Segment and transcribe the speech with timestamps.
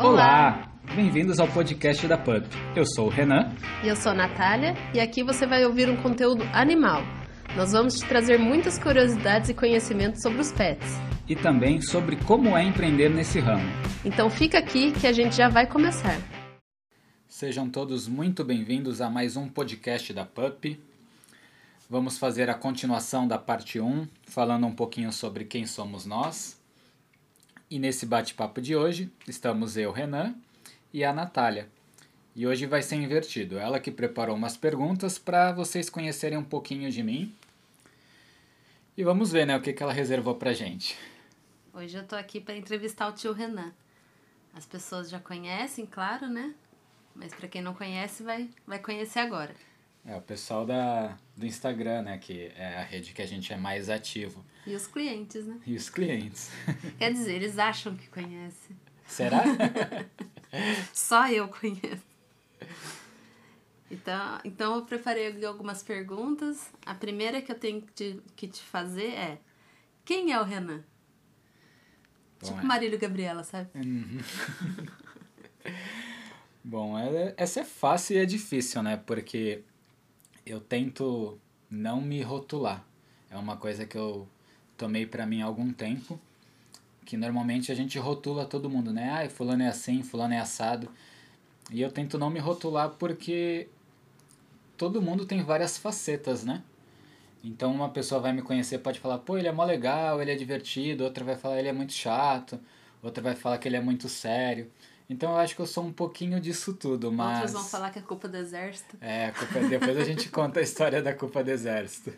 [0.00, 0.72] Olá!
[0.94, 2.46] Bem-vindos ao podcast da PUP.
[2.76, 3.52] Eu sou o Renan.
[3.82, 7.02] E eu sou a Natália, e aqui você vai ouvir um conteúdo animal.
[7.56, 10.88] Nós vamos te trazer muitas curiosidades e conhecimentos sobre os pets.
[11.28, 13.68] E também sobre como é empreender nesse ramo.
[14.04, 16.16] Então fica aqui que a gente já vai começar.
[17.26, 20.80] Sejam todos muito bem-vindos a mais um podcast da PUP.
[21.90, 26.57] Vamos fazer a continuação da parte 1, falando um pouquinho sobre quem somos nós.
[27.70, 30.34] E nesse bate-papo de hoje, estamos eu, Renan,
[30.90, 31.68] e a Natália.
[32.34, 33.58] E hoje vai ser invertido.
[33.58, 37.34] Ela que preparou umas perguntas para vocês conhecerem um pouquinho de mim.
[38.96, 40.96] E vamos ver, né, o que, que ela reservou pra gente.
[41.74, 43.70] Hoje eu tô aqui para entrevistar o tio Renan.
[44.54, 46.54] As pessoas já conhecem, claro, né?
[47.14, 49.54] Mas para quem não conhece, vai, vai conhecer agora.
[50.08, 53.58] É, o pessoal da, do Instagram, né, que é a rede que a gente é
[53.58, 54.42] mais ativo.
[54.66, 55.60] E os clientes, né?
[55.66, 56.50] E os clientes.
[56.98, 58.74] Quer dizer, eles acham que conhecem.
[59.06, 59.42] Será?
[60.94, 62.06] Só eu conheço.
[63.90, 66.70] Então, então eu preparei algumas perguntas.
[66.86, 69.38] A primeira que eu tenho que te, que te fazer é:
[70.06, 70.82] quem é o Renan?
[72.40, 72.62] Bom, tipo é.
[72.62, 73.68] Marília e Gabriela, sabe?
[73.74, 74.18] Uhum.
[76.64, 78.96] Bom, é- essa é fácil e é difícil, né?
[78.96, 79.64] Porque
[80.50, 81.38] eu tento
[81.70, 82.84] não me rotular.
[83.30, 84.26] É uma coisa que eu
[84.76, 86.18] tomei pra mim há algum tempo,
[87.04, 89.10] que normalmente a gente rotula todo mundo, né?
[89.10, 90.88] Ai, fulano é assim, fulano é assado.
[91.70, 93.68] E eu tento não me rotular porque
[94.76, 96.62] todo mundo tem várias facetas, né?
[97.44, 100.34] Então uma pessoa vai me conhecer, pode falar, pô, ele é mó legal, ele é
[100.34, 102.58] divertido, outra vai falar, ele é muito chato,
[103.02, 104.70] outra vai falar que ele é muito sério.
[105.08, 107.36] Então eu acho que eu sou um pouquinho disso tudo, mas...
[107.36, 108.96] Outros vão falar que é culpa do exército.
[109.00, 112.12] É, culpa, depois a gente conta a história da culpa do exército.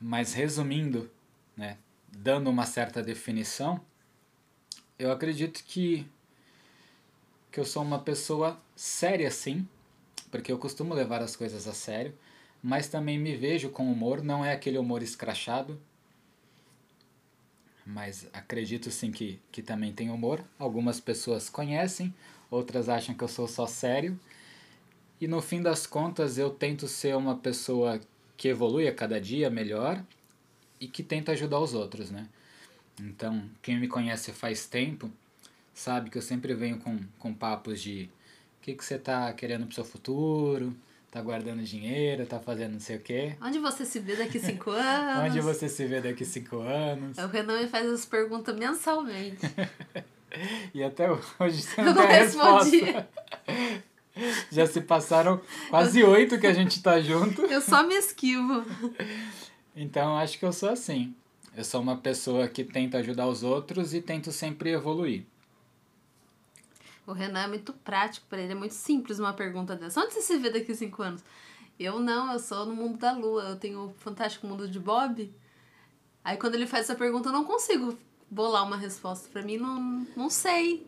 [0.00, 1.08] Mas resumindo,
[1.56, 1.76] né,
[2.08, 3.80] dando uma certa definição,
[4.98, 6.06] eu acredito que
[7.50, 9.66] que eu sou uma pessoa séria sim,
[10.30, 12.16] porque eu costumo levar as coisas a sério,
[12.62, 15.80] mas também me vejo com humor, não é aquele humor escrachado,
[17.92, 20.42] mas acredito sim que, que também tem humor.
[20.58, 22.14] Algumas pessoas conhecem,
[22.50, 24.18] outras acham que eu sou só sério.
[25.20, 28.00] E no fim das contas eu tento ser uma pessoa
[28.36, 30.02] que evolui a cada dia melhor
[30.80, 32.26] e que tenta ajudar os outros, né?
[32.98, 35.10] Então, quem me conhece faz tempo
[35.74, 38.08] sabe que eu sempre venho com, com papos de
[38.58, 40.74] o que, que você tá querendo pro seu futuro,
[41.10, 43.36] tá guardando dinheiro, tá fazendo não sei o quê.
[43.42, 45.30] Onde você se vê daqui cinco anos?
[45.30, 47.18] Onde você se vê daqui cinco anos?
[47.18, 49.40] O Renan me faz as perguntas mensalmente.
[50.72, 52.82] E até hoje você não não respondi.
[54.48, 57.42] Já se passaram quase oito que a gente tá junto.
[57.46, 58.64] Eu só me esquivo.
[59.74, 61.14] Então acho que eu sou assim.
[61.56, 65.24] Eu sou uma pessoa que tenta ajudar os outros e tento sempre evoluir.
[67.10, 70.00] O Renan é muito prático para ele, é muito simples uma pergunta dessa.
[70.00, 71.24] Onde você se vê daqui a cinco anos?
[71.76, 75.34] Eu não, eu sou no mundo da lua, eu tenho o fantástico mundo de Bob.
[76.22, 77.98] Aí quando ele faz essa pergunta, eu não consigo
[78.30, 79.28] bolar uma resposta.
[79.28, 80.86] Pra mim, não, não sei.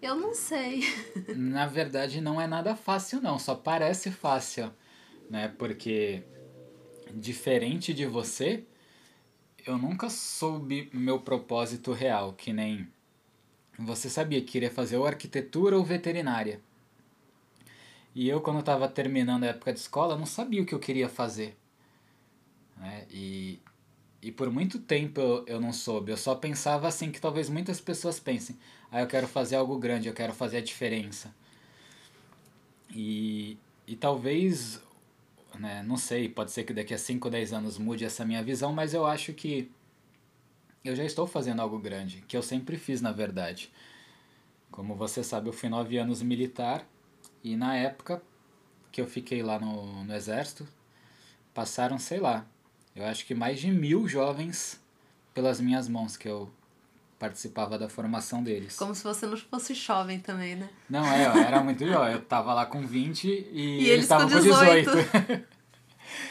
[0.00, 0.82] Eu não sei.
[1.34, 4.70] Na verdade não é nada fácil não, só parece fácil,
[5.28, 5.48] né?
[5.58, 6.22] Porque
[7.12, 8.64] diferente de você,
[9.66, 12.86] eu nunca soube meu propósito real, que nem
[13.78, 16.60] você sabia que queria fazer ou arquitetura ou veterinária.
[18.14, 21.08] E eu, quando estava terminando a época de escola, não sabia o que eu queria
[21.08, 21.56] fazer.
[22.76, 23.06] Né?
[23.10, 23.58] E,
[24.22, 26.12] e por muito tempo eu, eu não soube.
[26.12, 28.56] Eu só pensava assim que talvez muitas pessoas pensem.
[28.90, 31.34] Ah, eu quero fazer algo grande, eu quero fazer a diferença.
[32.94, 33.58] E,
[33.88, 34.80] e talvez,
[35.58, 38.42] né, não sei, pode ser que daqui a 5 ou 10 anos mude essa minha
[38.42, 39.68] visão, mas eu acho que
[40.84, 43.72] eu já estou fazendo algo grande, que eu sempre fiz na verdade.
[44.70, 46.86] Como você sabe, eu fui nove anos militar
[47.42, 48.22] e na época
[48.92, 50.68] que eu fiquei lá no, no exército,
[51.52, 52.46] passaram, sei lá,
[52.94, 54.80] eu acho que mais de mil jovens
[55.32, 56.50] pelas minhas mãos que eu
[57.18, 58.76] participava da formação deles.
[58.76, 60.68] Como se você não fosse jovem também, né?
[60.88, 62.12] Não, é, eu era muito jovem.
[62.12, 64.90] Eu tava lá com 20 e, E eles estavam com com 18.
[64.90, 65.44] 18.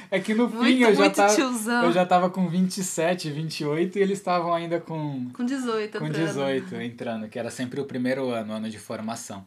[0.09, 1.85] é que no fim Muito, eu, já tava, tiozão.
[1.85, 6.27] eu já tava com 27, 28 e eles estavam ainda com, Com 18 com entrando.
[6.27, 9.45] 18 entrando, que era sempre o primeiro ano, ano de formação.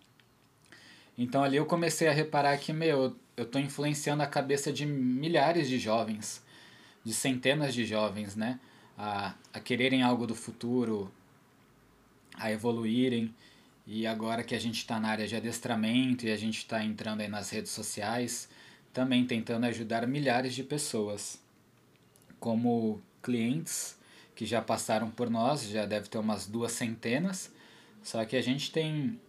[1.18, 5.68] Então ali eu comecei a reparar que, meu, eu tô influenciando a cabeça de milhares
[5.68, 6.42] de jovens,
[7.04, 8.58] de centenas de jovens, né?
[8.98, 11.10] A, a quererem algo do futuro,
[12.38, 13.34] a evoluírem.
[13.86, 17.20] E agora que a gente está na área de adestramento e a gente está entrando
[17.20, 18.48] aí nas redes sociais,
[18.96, 21.38] também tentando ajudar milhares de pessoas,
[22.40, 23.94] como clientes
[24.34, 27.52] que já passaram por nós, já deve ter umas duas centenas,
[28.02, 29.20] Só que a gente tem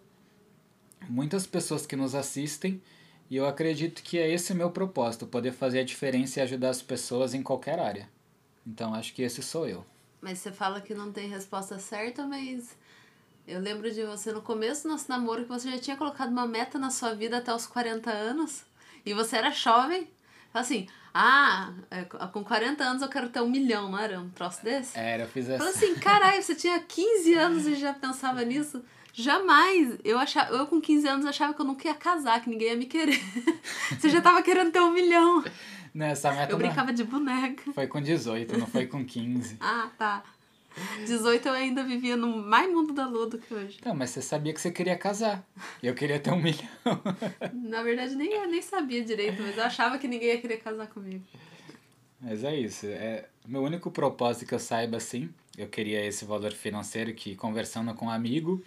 [1.09, 2.81] muitas pessoas que nos assistem
[3.29, 6.81] e eu acredito que é esse meu propósito, poder fazer a diferença e ajudar as
[6.81, 8.07] pessoas em qualquer área.
[8.65, 9.85] Então acho que esse sou eu.
[10.21, 12.77] Mas você fala que não tem resposta certa, mas
[13.45, 16.47] eu lembro de você no começo do nosso namoro que você já tinha colocado uma
[16.47, 18.66] meta na sua vida até os 40 anos
[19.09, 20.07] e você era jovem.
[20.53, 24.63] Assim, ah, é, com 40 anos eu quero ter um milhão, não era um troço
[24.63, 24.97] desse?
[24.97, 25.57] Era, eu fiz essa.
[25.57, 28.83] Fala assim, caralho, você tinha 15 anos e já pensava nisso?
[29.13, 29.97] Jamais!
[30.03, 32.75] Eu, achava, eu com 15 anos achava que eu nunca ia casar, que ninguém ia
[32.75, 33.19] me querer.
[33.99, 35.43] você já tava querendo ter um milhão.
[35.93, 37.71] Nessa meta Eu brincava de boneca.
[37.73, 39.57] Foi com 18, não foi com 15.
[39.59, 40.23] ah, tá.
[41.05, 43.77] 18 eu ainda vivia no mais mundo da lua do que hoje.
[43.85, 45.47] Não, mas você sabia que você queria casar.
[45.81, 46.67] Eu queria ter um milhão.
[47.53, 50.87] Na verdade, nem, eu nem sabia direito, mas eu achava que ninguém ia querer casar
[50.87, 51.23] comigo.
[52.19, 52.87] Mas é isso.
[52.87, 57.93] É, meu único propósito que eu saiba, assim, eu queria esse valor financeiro que, conversando
[57.93, 58.63] com um amigo,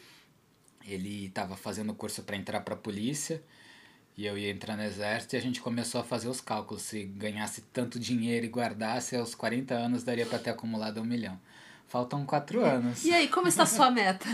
[0.86, 3.42] ele estava fazendo curso para entrar para a polícia
[4.16, 6.82] e eu ia entrar no exército e a gente começou a fazer os cálculos.
[6.82, 11.40] Se ganhasse tanto dinheiro e guardasse, aos 40 anos daria para ter acumulado um milhão.
[11.90, 13.04] Faltam quatro anos.
[13.04, 14.24] E aí, como está a sua meta?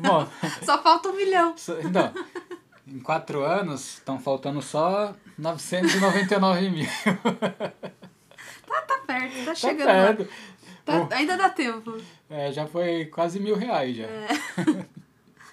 [0.00, 0.28] Bom,
[0.66, 1.54] Só falta um milhão.
[1.84, 2.12] então,
[2.86, 6.86] em quatro anos estão faltando só 999 mil.
[8.66, 10.28] Tá, tá perto, tá Tá chegando perto.
[10.84, 11.96] Tá- ainda dá tempo.
[12.28, 14.06] É, já foi quase mil reais já.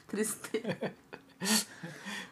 [0.07, 0.91] Tristeza.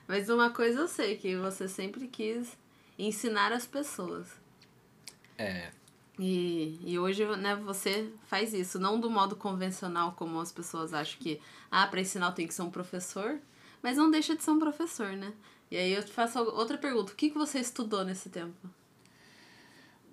[0.07, 2.57] Mas uma coisa eu sei, que você sempre quis
[2.97, 4.27] ensinar as pessoas.
[5.37, 5.69] É,
[6.19, 11.17] E, e hoje, né, você faz isso, não do modo convencional, como as pessoas acham
[11.17, 11.39] que,
[11.71, 13.39] ah, para ensinar eu tenho que ser um professor,
[13.81, 15.31] mas não deixa de ser um professor, né?
[15.71, 18.69] E aí eu te faço outra pergunta, o que, que você estudou nesse tempo?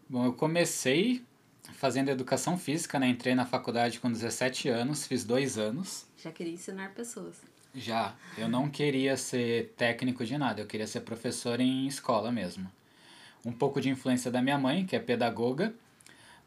[0.08, 1.24] Bom, eu comecei
[1.72, 3.08] fazendo educação física, né?
[3.08, 6.06] Entrei na faculdade com 17 anos, fiz dois anos.
[6.16, 7.42] Já queria ensinar pessoas.
[7.74, 12.70] Já, eu não queria ser técnico de nada, eu queria ser professor em escola mesmo.
[13.44, 15.74] Um pouco de influência da minha mãe, que é pedagoga,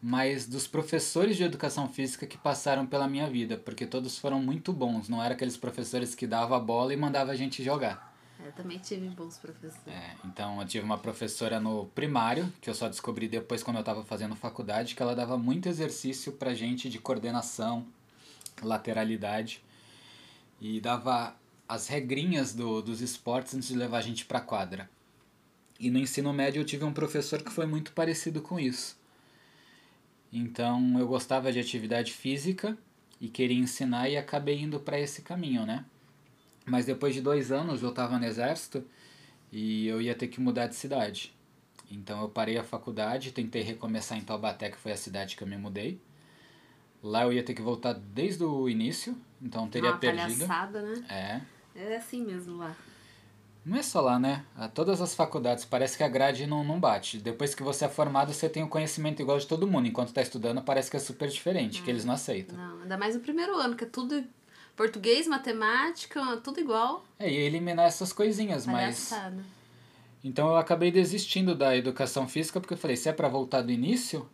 [0.01, 4.71] mas dos professores de educação física que passaram pela minha vida, porque todos foram muito
[4.71, 8.09] bons, não eram aqueles professores que davam a bola e mandavam a gente jogar.
[8.43, 9.85] Eu também tive bons professores.
[9.87, 13.81] É, então eu tive uma professora no primário, que eu só descobri depois quando eu
[13.81, 17.85] estava fazendo faculdade, que ela dava muito exercício pra gente de coordenação,
[18.63, 19.61] lateralidade
[20.61, 21.35] e dava
[21.67, 24.89] as regrinhas do, dos esportes antes de levar a gente pra quadra.
[25.77, 28.98] E no ensino médio eu tive um professor que foi muito parecido com isso.
[30.31, 32.77] Então eu gostava de atividade física
[33.19, 35.85] e queria ensinar e acabei indo para esse caminho, né?
[36.65, 38.83] Mas depois de dois anos eu estava no exército
[39.51, 41.33] e eu ia ter que mudar de cidade.
[41.91, 45.47] Então eu parei a faculdade, tentei recomeçar em Taubaté, que foi a cidade que eu
[45.47, 45.99] me mudei.
[47.01, 50.45] Lá eu ia ter que voltar desde o início, então teria Uma perdido.
[50.45, 51.03] palhaçada, né?
[51.75, 51.81] É.
[51.81, 52.75] É assim mesmo lá.
[53.69, 54.43] Não é só lá, né?
[54.57, 57.19] A todas as faculdades parece que a grade não, não bate.
[57.19, 59.87] Depois que você é formado, você tem o conhecimento igual de todo mundo.
[59.87, 62.57] Enquanto tá estudando, parece que é super diferente, que eles não aceitam.
[62.57, 64.23] Não, ainda mais no primeiro ano, que é tudo
[64.75, 67.05] português, matemática, tudo igual.
[67.19, 69.13] É, e eliminar essas coisinhas, mas.
[70.23, 73.71] Então eu acabei desistindo da educação física porque eu falei, se é para voltar do
[73.71, 74.27] início,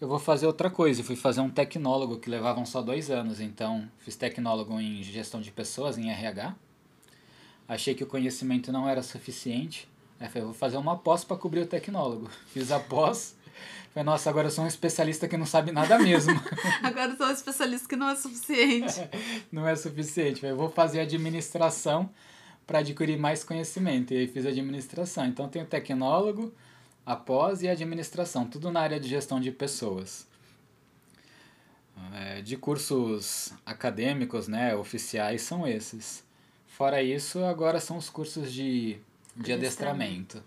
[0.00, 1.02] eu vou fazer outra coisa.
[1.02, 3.40] E fui fazer um tecnólogo que levavam só dois anos.
[3.40, 6.56] Então fiz tecnólogo em gestão de pessoas, em RH.
[7.70, 9.88] Achei que o conhecimento não era suficiente.
[10.18, 12.28] Aí falei, vou fazer uma pós para cobrir o tecnólogo.
[12.52, 13.36] Fiz a pós.
[13.94, 16.32] Falei, nossa, agora eu sou um especialista que não sabe nada mesmo.
[16.82, 19.08] Agora eu sou um especialista que não é suficiente.
[19.52, 20.40] não é suficiente.
[20.40, 22.10] Falei, vou fazer administração
[22.66, 24.12] para adquirir mais conhecimento.
[24.12, 25.26] E aí fiz administração.
[25.26, 26.52] Então tenho tecnólogo,
[27.06, 30.26] a pós e administração, tudo na área de gestão de pessoas.
[32.14, 36.28] É, de cursos acadêmicos, né, oficiais, são esses.
[36.80, 38.98] Fora isso, agora são os cursos de,
[39.36, 40.42] de adestramento.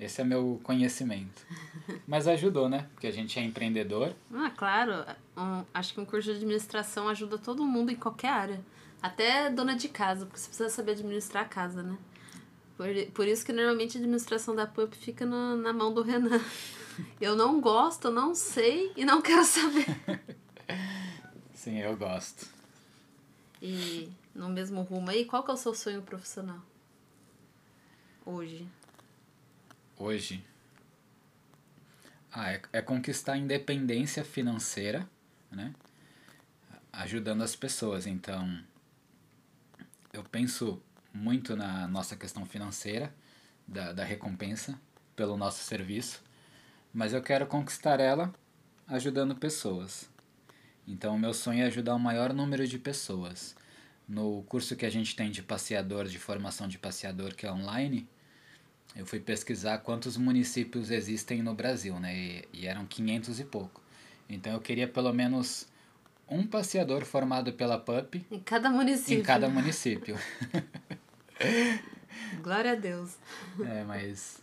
[0.00, 1.46] Esse é meu conhecimento.
[2.08, 2.88] Mas ajudou, né?
[2.92, 4.16] Porque a gente é empreendedor.
[4.34, 5.06] Ah, claro.
[5.36, 8.60] Um- acho que um curso de administração ajuda todo mundo em qualquer área.
[9.00, 11.96] Até dona de casa, porque você precisa saber administrar a casa, né?
[12.76, 16.40] Por, por isso que normalmente a administração da PUP fica na, na mão do Renan.
[17.20, 19.86] Eu não gosto, não sei e não quero saber.
[21.54, 22.44] Sim, eu gosto.
[23.62, 26.60] E no mesmo rumo aí, qual que é o seu sonho profissional?
[28.24, 28.68] Hoje.
[29.98, 30.44] Hoje.
[32.32, 35.08] Ah, é, é conquistar a independência financeira,
[35.50, 35.74] né?
[36.92, 38.06] Ajudando as pessoas.
[38.06, 38.62] Então,
[40.12, 40.80] eu penso
[41.12, 43.12] muito na nossa questão financeira,
[43.66, 44.78] da, da recompensa
[45.14, 46.22] pelo nosso serviço,
[46.92, 48.32] mas eu quero conquistar ela
[48.86, 50.10] ajudando pessoas.
[50.86, 53.54] Então, o meu sonho é ajudar o maior número de pessoas.
[54.08, 58.06] No curso que a gente tem de passeador, de formação de passeador, que é online,
[58.94, 62.14] eu fui pesquisar quantos municípios existem no Brasil, né?
[62.14, 63.80] E, e eram 500 e pouco.
[64.28, 65.66] Então eu queria pelo menos
[66.28, 69.20] um passeador formado pela PUP em cada município.
[69.20, 70.18] Em cada município.
[72.42, 73.16] Glória a Deus.
[73.60, 74.42] É, mas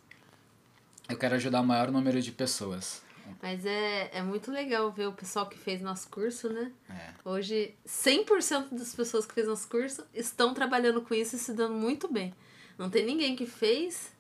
[1.08, 3.02] eu quero ajudar o maior número de pessoas.
[3.42, 6.72] Mas é, é muito legal ver o pessoal que fez nosso curso, né?
[6.90, 7.14] É.
[7.24, 11.76] Hoje, 100% das pessoas que fez nosso curso estão trabalhando com isso e se dando
[11.76, 12.34] muito bem.
[12.78, 14.12] Não tem ninguém que fez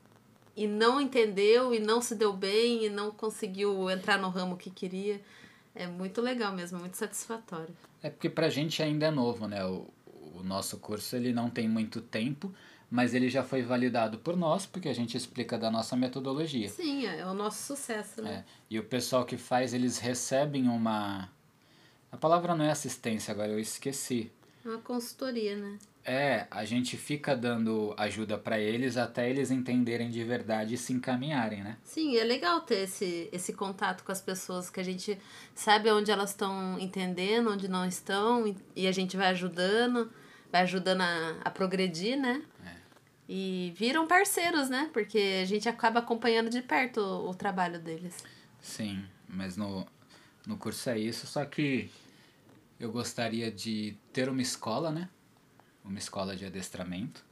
[0.55, 4.69] e não entendeu e não se deu bem e não conseguiu entrar no ramo que
[4.69, 5.21] queria.
[5.73, 7.73] É muito legal mesmo, muito satisfatório.
[8.03, 9.65] É porque pra gente ainda é novo, né?
[9.65, 9.87] O,
[10.35, 12.53] o nosso curso ele não tem muito tempo,
[12.89, 16.69] mas ele já foi validado por nós, porque a gente explica da nossa metodologia.
[16.69, 18.43] Sim, é o nosso sucesso, né?
[18.48, 18.51] É.
[18.69, 21.29] E o pessoal que faz, eles recebem uma.
[22.12, 24.31] A palavra não é assistência, agora eu esqueci.
[24.65, 25.77] Uma consultoria, né?
[26.03, 30.91] É, a gente fica dando ajuda para eles até eles entenderem de verdade e se
[30.91, 31.77] encaminharem, né?
[31.84, 35.19] Sim, é legal ter esse, esse contato com as pessoas, que a gente
[35.53, 40.10] sabe onde elas estão entendendo, onde não estão, e a gente vai ajudando,
[40.51, 42.41] vai ajudando a, a progredir, né?
[42.65, 42.78] É.
[43.31, 44.89] E viram parceiros, né?
[44.91, 48.24] Porque a gente acaba acompanhando de perto o, o trabalho deles.
[48.59, 49.86] Sim, mas no,
[50.48, 51.91] no curso é isso, só que
[52.79, 55.07] eu gostaria de ter uma escola, né?
[55.89, 57.25] uma escola de adestramento.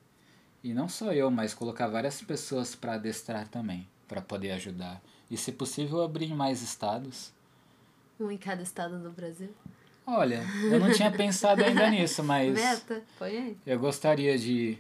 [0.64, 5.02] E não só eu, mas colocar várias pessoas para adestrar também, para poder ajudar.
[5.30, 7.32] E se possível abrir em mais estados.
[8.20, 9.54] Um em cada estado do Brasil.
[10.06, 13.58] Olha, eu não tinha pensado ainda nisso, mas Meta, põe aí.
[13.66, 14.78] eu gostaria de,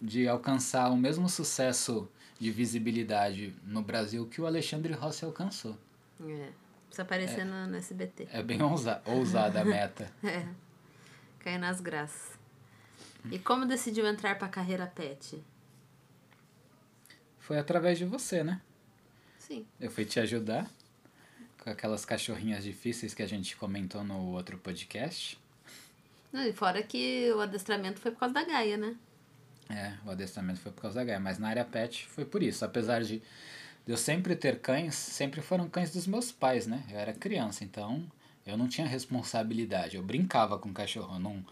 [0.00, 5.76] de alcançar o mesmo sucesso de visibilidade no Brasil que o Alexandre Rossi alcançou.
[6.20, 6.48] É.
[6.86, 8.28] Precisa aparecer no, no SBT.
[8.32, 10.10] É bem ousa, ousada a meta.
[10.24, 10.46] É.
[11.38, 12.38] Cair nas graças.
[13.30, 15.42] E como decidiu entrar para a carreira pet?
[17.38, 18.60] Foi através de você, né?
[19.38, 19.66] Sim.
[19.80, 20.70] Eu fui te ajudar
[21.58, 25.40] com aquelas cachorrinhas difíceis que a gente comentou no outro podcast.
[26.32, 28.96] Não, e fora que o adestramento foi por causa da Gaia, né?
[29.70, 32.64] É, o adestramento foi por causa da Gaia, mas na área pet foi por isso.
[32.64, 33.22] Apesar de
[33.86, 36.82] eu sempre ter cães, sempre foram cães dos meus pais, né?
[36.90, 38.04] Eu era criança, então
[38.46, 39.96] eu não tinha responsabilidade.
[39.96, 41.44] Eu brincava com cachorro, eu não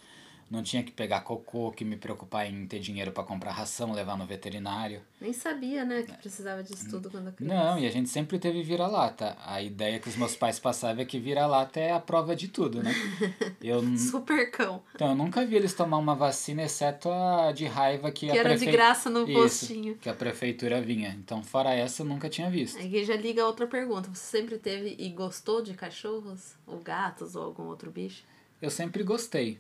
[0.50, 4.16] não tinha que pegar cocô, que me preocupar em ter dinheiro para comprar ração, levar
[4.16, 5.02] no veterinário.
[5.20, 7.54] Nem sabia, né, que precisava disso tudo quando criança.
[7.54, 9.36] Não, e a gente sempre teve vira-lata.
[9.44, 12.82] A ideia que os meus pais passavam é que vira-lata é a prova de tudo,
[12.82, 12.92] né?
[13.60, 14.82] Eu, Super cão.
[14.94, 18.36] Então, eu nunca vi eles tomar uma vacina, exceto a de raiva que, que a
[18.36, 18.66] era prefe...
[18.66, 19.96] de graça no Isso, postinho.
[19.96, 21.10] que a prefeitura vinha.
[21.10, 22.78] Então, fora essa, eu nunca tinha visto.
[22.78, 24.08] Aí já liga a outra pergunta.
[24.14, 26.54] Você sempre teve e gostou de cachorros?
[26.66, 28.22] Ou gatos, ou algum outro bicho?
[28.60, 29.58] Eu sempre gostei.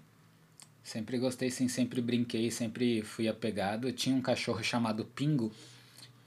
[0.88, 3.86] Sempre gostei, sim, sempre brinquei, sempre fui apegado.
[3.86, 5.52] Eu tinha um cachorro chamado Pingo,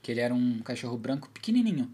[0.04, 1.92] que ele era um cachorro branco pequenininho.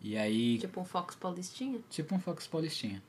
[0.00, 0.56] E aí...
[0.56, 1.78] Tipo um Fox Paulistinha?
[1.90, 3.02] Tipo um Fox Paulistinha.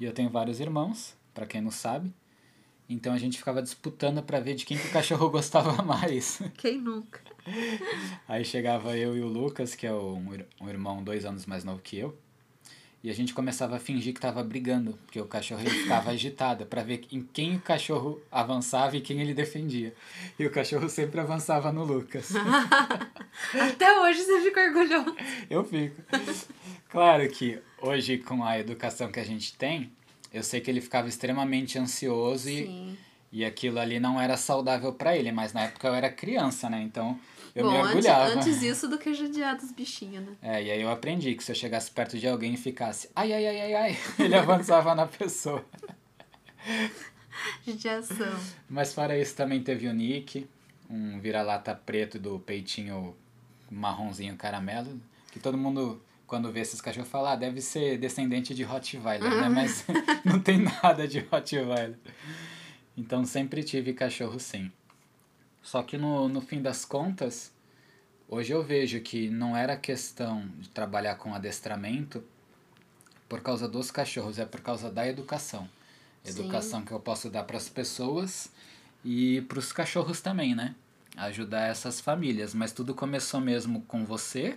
[0.00, 2.10] E eu tenho vários irmãos, para quem não sabe.
[2.88, 6.40] Então a gente ficava disputando para ver de quem que o cachorro gostava mais.
[6.56, 7.20] Quem nunca?
[8.26, 10.26] Aí chegava eu e o Lucas, que é um,
[10.58, 12.18] um irmão dois anos mais novo que eu.
[13.02, 16.66] E a gente começava a fingir que tava brigando, porque o cachorro ele ficava agitado
[16.66, 19.94] para ver em quem o cachorro avançava e quem ele defendia.
[20.38, 22.32] E o cachorro sempre avançava no Lucas.
[23.54, 25.16] Até hoje você fica orgulhoso.
[25.48, 26.02] Eu fico.
[26.88, 29.92] Claro que hoje, com a educação que a gente tem,
[30.32, 32.98] eu sei que ele ficava extremamente ansioso e,
[33.30, 36.82] e aquilo ali não era saudável para ele, mas na época eu era criança, né?
[36.82, 37.18] Então
[37.56, 38.24] eu Bom, me orgulhava.
[38.26, 40.36] Antes, antes isso do que judiar dos bichinhos, né?
[40.42, 43.32] É, e aí eu aprendi que se eu chegasse perto de alguém e ficasse ai,
[43.32, 45.64] ai, ai, ai, ai, ele avançava na pessoa.
[47.66, 48.38] Judiação.
[48.68, 50.46] Mas fora isso também teve o Nick,
[50.90, 53.16] um vira-lata preto do peitinho
[53.70, 55.00] marronzinho caramelo,
[55.32, 59.48] que todo mundo quando vê esses cachorros fala, ah, deve ser descendente de Rottweiler, né?
[59.48, 59.86] Mas
[60.24, 61.96] não tem nada de Rottweiler.
[62.96, 64.70] Então sempre tive cachorro sim.
[65.66, 67.52] Só que no, no fim das contas,
[68.28, 72.22] hoje eu vejo que não era questão de trabalhar com adestramento
[73.28, 75.68] por causa dos cachorros, é por causa da educação.
[76.24, 76.86] Educação Sim.
[76.86, 78.48] que eu posso dar para as pessoas
[79.04, 80.76] e para os cachorros também, né?
[81.16, 82.54] Ajudar essas famílias.
[82.54, 84.56] Mas tudo começou mesmo com você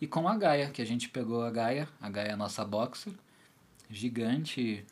[0.00, 2.64] e com a Gaia, que a gente pegou a Gaia, a Gaia é a nossa
[2.64, 3.12] boxer,
[3.90, 4.86] gigante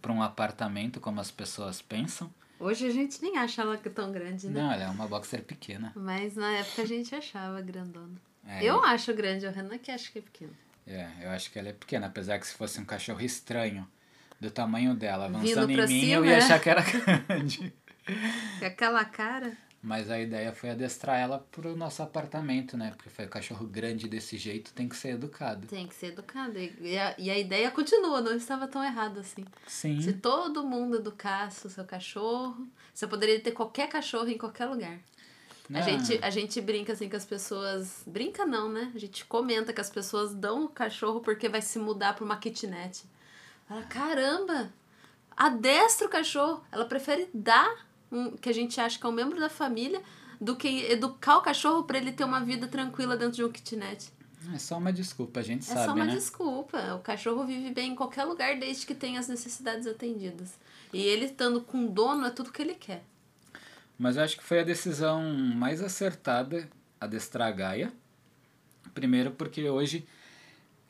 [0.00, 2.32] para um apartamento, como as pessoas pensam.
[2.60, 4.60] Hoje a gente nem acha ela tão grande, né?
[4.60, 5.92] Não, ela é uma boxer pequena.
[5.96, 8.20] Mas na época a gente achava grandona.
[8.46, 10.52] É, eu acho grande, o Renan que acha que é pequeno.
[10.86, 13.88] É, eu acho que ela é pequena, apesar que se fosse um cachorro estranho
[14.38, 16.82] do tamanho dela, avançando em mim, cima, eu ia achar que era
[17.26, 17.72] grande.
[18.62, 19.56] Aquela cara.
[19.82, 22.92] Mas a ideia foi adestrar ela pro nosso apartamento, né?
[22.94, 25.66] Porque foi cachorro grande desse jeito, tem que ser educado.
[25.66, 26.58] Tem que ser educado.
[26.58, 29.44] E a, e a ideia continua, não estava tão errado assim.
[29.66, 29.98] Sim.
[30.02, 34.98] Se todo mundo educasse o seu cachorro, você poderia ter qualquer cachorro em qualquer lugar.
[35.70, 38.02] A Não, gente, a gente brinca assim que as pessoas.
[38.06, 38.92] Brinca não, né?
[38.94, 42.36] A gente comenta que as pessoas dão o cachorro porque vai se mudar pra uma
[42.36, 43.04] kitnet.
[43.66, 44.70] Fala, caramba!
[45.34, 46.62] Adestra o cachorro.
[46.70, 50.02] Ela prefere dar um que a gente acha que é um membro da família
[50.40, 54.10] do que educar o cachorro pra ele ter uma vida tranquila dentro de um kitnet.
[54.54, 56.14] É só uma desculpa, a gente É sabe, só uma né?
[56.14, 56.94] desculpa.
[56.94, 60.54] O cachorro vive bem em qualquer lugar desde que tenha as necessidades atendidas.
[60.92, 63.04] E ele estando com dono é tudo que ele quer.
[63.98, 65.22] Mas eu acho que foi a decisão
[65.54, 66.66] mais acertada
[66.98, 67.92] adestrar a Gaia.
[68.94, 70.06] Primeiro porque hoje,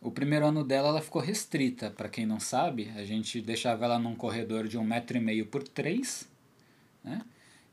[0.00, 1.90] o primeiro ano dela, ela ficou restrita.
[1.90, 5.46] Para quem não sabe, a gente deixava ela num corredor de um metro e meio
[5.46, 6.28] por três,
[7.02, 7.22] né?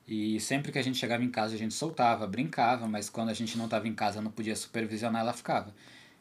[0.08, 3.34] E sempre que a gente chegava em casa, a gente soltava, brincava, mas quando a
[3.34, 5.74] gente não estava em casa, não podia supervisionar, ela ficava.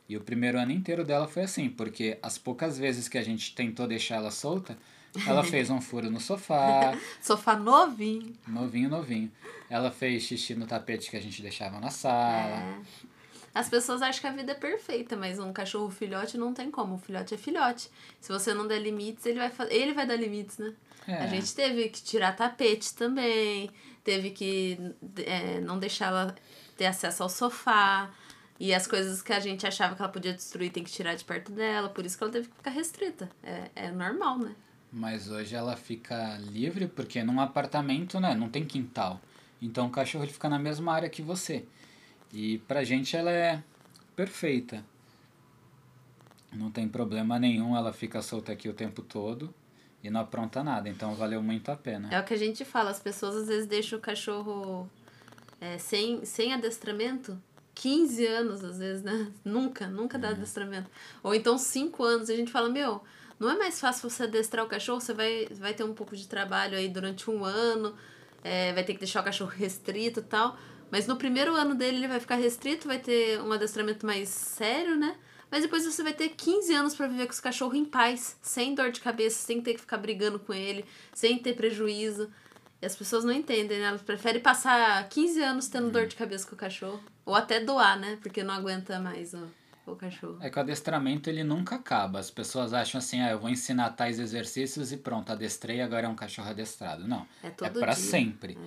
[0.09, 3.55] E o primeiro ano inteiro dela foi assim, porque as poucas vezes que a gente
[3.55, 4.77] tentou deixar ela solta,
[5.27, 8.35] ela fez um furo no sofá, Sofá novinho.
[8.47, 9.31] Novinho, novinho.
[9.71, 12.57] Ela fez xixi no tapete que a gente deixava na sala.
[12.57, 12.81] É.
[13.55, 16.97] As pessoas acham que a vida é perfeita, mas um cachorro filhote não tem como.
[16.97, 17.89] O filhote é filhote.
[18.21, 20.75] Se você não der limites, ele vai, ele vai dar limites, né?
[21.07, 21.15] É.
[21.19, 23.71] A gente teve que tirar tapete também,
[24.03, 24.79] teve que
[25.25, 26.35] é, não deixar ela
[26.77, 28.11] ter acesso ao sofá.
[28.59, 31.25] E as coisas que a gente achava que ela podia destruir tem que tirar de
[31.25, 31.89] perto dela.
[31.89, 33.31] Por isso que ela teve que ficar restrita.
[33.43, 34.55] É, é normal, né?
[34.91, 39.21] Mas hoje ela fica livre porque num apartamento, né, não tem quintal.
[39.61, 41.67] Então o cachorro ele fica na mesma área que você.
[42.33, 43.63] E pra gente ela é
[44.15, 44.83] perfeita.
[46.53, 49.53] Não tem problema nenhum, ela fica solta aqui o tempo todo
[50.07, 50.89] e não apronta nada.
[50.89, 52.09] Então valeu muito a pena.
[52.13, 54.89] É o que a gente fala, as pessoas às vezes deixam o cachorro
[55.61, 57.37] é, sem, sem adestramento
[57.75, 59.31] 15 anos, às vezes, né?
[59.45, 60.91] Nunca, nunca dá adestramento.
[61.23, 63.03] Ou então 5 anos, e a gente fala, meu,
[63.39, 66.27] não é mais fácil você adestrar o cachorro, você vai, vai ter um pouco de
[66.27, 67.95] trabalho aí durante um ano,
[68.43, 70.57] é, vai ter que deixar o cachorro restrito e tal.
[70.91, 74.97] Mas no primeiro ano dele ele vai ficar restrito, vai ter um adestramento mais sério,
[74.97, 75.17] né?
[75.51, 78.75] Mas depois você vai ter 15 anos para viver com esse cachorro em paz, sem
[78.75, 82.31] dor de cabeça, sem ter que ficar brigando com ele, sem ter prejuízo.
[82.83, 83.87] E as pessoas não entendem, né?
[83.87, 87.03] Elas preferem passar 15 anos tendo dor de cabeça com o cachorro.
[87.25, 88.19] Ou até doar, né?
[88.21, 89.49] Porque não aguenta mais o,
[89.87, 90.37] o cachorro.
[90.41, 92.19] É que o adestramento ele nunca acaba.
[92.19, 96.09] As pessoas acham assim, ah, eu vou ensinar tais exercícios e pronto, adestrei, agora é
[96.09, 97.09] um cachorro adestrado.
[97.09, 97.27] Não.
[97.43, 98.05] É É todo para dia.
[98.05, 98.59] sempre.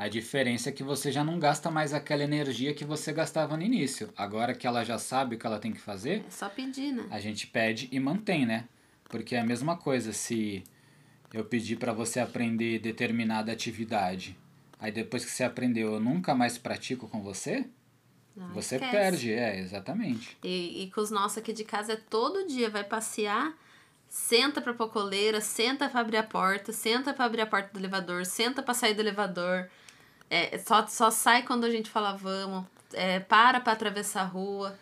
[0.00, 3.62] A diferença é que você já não gasta mais aquela energia que você gastava no
[3.62, 4.08] início.
[4.16, 7.06] Agora que ela já sabe o que ela tem que fazer, É só pedir, né?
[7.10, 8.64] a gente pede e mantém, né?
[9.10, 10.64] Porque é a mesma coisa se
[11.34, 14.34] eu pedir para você aprender determinada atividade,
[14.78, 17.66] aí depois que você aprendeu eu nunca mais pratico com você,
[18.34, 18.96] Não, você esquece.
[18.96, 20.38] perde, é, exatamente.
[20.42, 23.52] E, e com os nossos aqui de casa é todo dia, vai passear,
[24.08, 27.78] senta pra pôr coleira, senta pra abrir a porta, senta pra abrir a porta do
[27.78, 29.68] elevador, senta pra sair do elevador.
[30.30, 34.78] É, só, só sai quando a gente fala vamos, é, para pra atravessar a rua,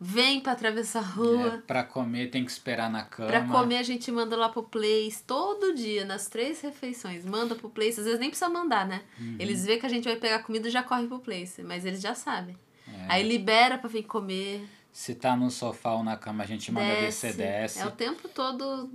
[0.00, 1.54] vem pra atravessar a rua.
[1.54, 3.28] É, para comer tem que esperar na cama.
[3.28, 7.24] Pra comer a gente manda lá pro Place todo dia, nas três refeições.
[7.24, 9.02] Manda pro Place, às vezes nem precisa mandar, né?
[9.18, 9.36] Uhum.
[9.40, 12.00] Eles vê que a gente vai pegar comida e já corre pro Place, mas eles
[12.00, 12.56] já sabem.
[12.86, 13.06] É.
[13.08, 14.64] Aí libera pra vir comer.
[14.92, 17.80] Se tá no sofá ou na cama, a gente manda descer, desce.
[17.80, 18.88] É o tempo todo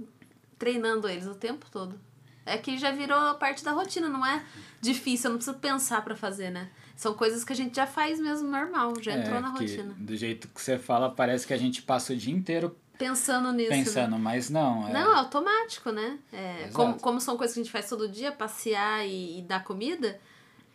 [0.58, 2.00] treinando eles, o tempo todo.
[2.48, 4.44] É que já virou parte da rotina, não é
[4.82, 6.70] difícil, eu não preciso pensar pra fazer, né?
[6.96, 9.94] São coisas que a gente já faz mesmo normal, já entrou É, na que rotina.
[9.98, 13.70] Do jeito que você fala, parece que a gente passa o dia inteiro Pensando nisso.
[13.70, 13.78] né?
[13.84, 14.88] pensando, mas não.
[14.88, 16.18] É, Não, é automático, né?
[16.34, 19.64] É, como, como são coisas que a gente faz todo dia, passear e, e dar
[19.64, 20.20] comida,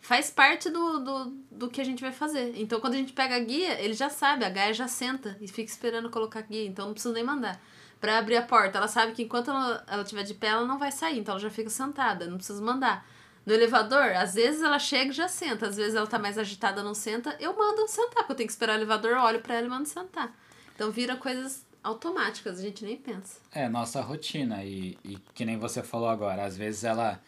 [0.01, 2.53] faz parte do, do, do que a gente vai fazer.
[2.57, 5.49] Então, quando a gente pega a guia, ele já sabe, a Gaia já senta e
[5.49, 7.61] fica esperando colocar a guia, então não precisa nem mandar.
[8.03, 10.77] Pra abrir a porta, ela sabe que enquanto ela, ela estiver de pé, ela não
[10.77, 13.07] vai sair, então ela já fica sentada, não precisa mandar.
[13.47, 16.83] No elevador, às vezes ela chega e já senta, às vezes ela tá mais agitada,
[16.83, 19.67] não senta, eu mando sentar, porque eu tenho que esperar o elevador, olho pra ela
[19.67, 20.37] e mando sentar.
[20.75, 23.38] Então vira coisas automáticas, a gente nem pensa.
[23.53, 24.65] É nossa rotina.
[24.65, 27.23] E, e que nem você falou agora, às vezes ela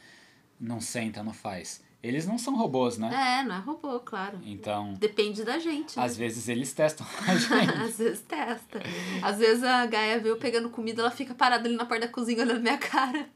[0.59, 1.84] não senta, não faz.
[2.07, 3.40] Eles não são robôs, né?
[3.40, 4.38] É, não é robô, claro.
[4.45, 5.97] Então, Depende da gente.
[5.97, 6.05] né?
[6.05, 7.75] às vezes eles testam a gente.
[7.81, 8.83] Às vezes testa.
[9.23, 12.12] Às vezes a Gaia vê eu pegando comida, ela fica parada ali na porta da
[12.12, 13.27] cozinha olhando minha cara.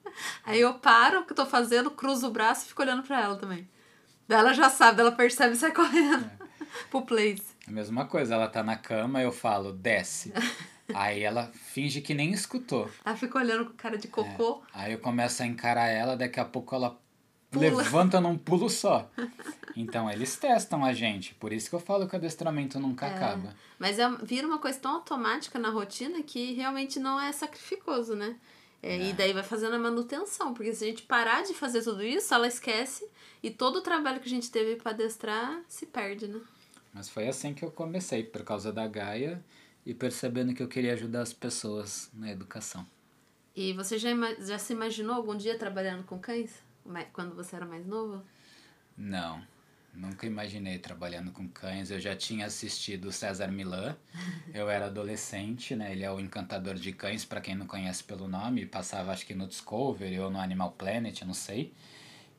[0.45, 3.23] Aí eu paro o que eu tô fazendo, cruzo o braço e fico olhando pra
[3.23, 3.67] ela também.
[4.29, 6.47] Daí ela já sabe, ela percebe e sai correndo É.
[6.91, 7.57] pro place.
[7.67, 10.31] A mesma coisa, ela tá na cama, eu falo, desce.
[10.95, 12.91] Aí ela finge que nem escutou.
[13.05, 14.63] Ela fica olhando com cara de cocô.
[14.75, 14.85] É.
[14.85, 16.99] Aí eu começo a encarar ela, daqui a pouco ela
[17.51, 17.67] Pula.
[17.83, 19.11] levanta num pulo só.
[19.77, 21.35] Então eles testam a gente.
[21.35, 23.15] Por isso que eu falo que o adestramento nunca É.
[23.15, 23.55] acaba.
[23.79, 28.37] Mas é, vira uma coisa tão automática na rotina que realmente não é sacrificoso, né?
[28.83, 32.03] É, E daí vai fazendo a manutenção, porque se a gente parar de fazer tudo
[32.03, 33.09] isso, ela esquece
[33.43, 36.41] e todo o trabalho que a gente teve para adestrar se perde, né?
[36.95, 39.43] Mas foi assim que eu comecei, por causa da Gaia
[39.85, 42.87] e percebendo que eu queria ajudar as pessoas na educação.
[43.55, 46.51] E você já, já se imaginou algum dia trabalhando com cães?
[47.13, 48.23] Quando você era mais novo?
[48.97, 49.43] Não,
[49.95, 51.91] nunca imaginei trabalhando com cães.
[51.91, 53.97] Eu já tinha assistido o César Milan.
[54.55, 55.93] Eu era adolescente, né?
[55.93, 58.67] Ele é o encantador de cães, para quem não conhece pelo nome.
[58.67, 61.73] Passava acho que no Discovery ou no Animal Planet, eu não sei.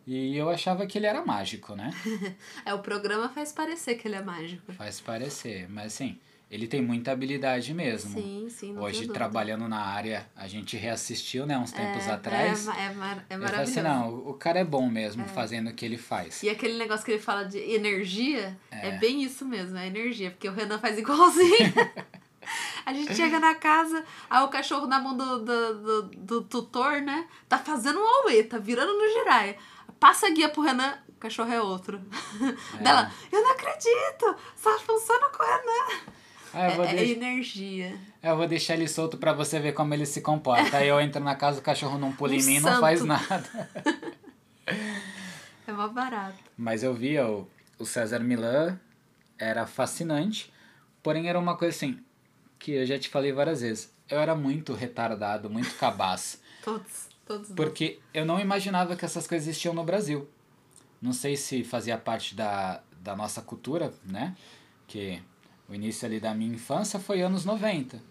[0.08, 1.92] E eu achava que ele era mágico, né?
[2.66, 4.74] É, o programa faz parecer que ele é mágico.
[4.74, 8.14] Faz parecer, mas assim, ele tem muita habilidade mesmo.
[8.20, 12.68] Sim, sim, não Hoje, trabalhando na área, a gente reassistiu, né, uns tempos É, atrás.
[12.68, 13.72] É, é, mar- é maravilhoso.
[13.72, 16.42] assim, não, o cara é bom mesmo fazendo o que ele faz.
[16.42, 20.48] E aquele negócio que ele fala de energia, é, bem isso mesmo, é energia, porque
[20.50, 21.50] o Renan faz igualzinho.
[22.84, 27.00] A gente chega na casa, aí o cachorro na mão do, do, do, do tutor,
[27.02, 27.28] né?
[27.48, 29.56] Tá fazendo um auê, tá virando no giraia.
[30.00, 32.02] Passa a guia pro Renan, o cachorro é outro.
[32.82, 36.02] Dela, eu não acredito, só funciona com o Renan.
[36.54, 37.96] Ah, eu, vou É, é deix- energia.
[38.24, 40.78] eu vou deixar ele solto pra você ver como ele se comporta.
[40.78, 43.04] Aí eu entro na casa, o cachorro não pula em Um mim e não faz
[43.04, 43.70] nada.
[45.68, 46.38] É mó barato.
[46.58, 48.80] Mas eu via o, o César Milan,
[49.38, 50.52] era fascinante,
[51.04, 52.00] porém era uma coisa assim,
[52.58, 53.94] que eu já te falei várias vezes.
[54.10, 56.40] Eu era muito retardado, muito cabaço.
[56.64, 57.50] Todos, todos.
[57.50, 57.56] nós.
[57.56, 60.28] Porque eu não imaginava que essas coisas existiam no Brasil.
[61.02, 64.36] Não sei se fazia parte da, da nossa cultura, né?
[64.88, 65.22] Que
[65.70, 68.02] o início ali da minha infância foi anos 90.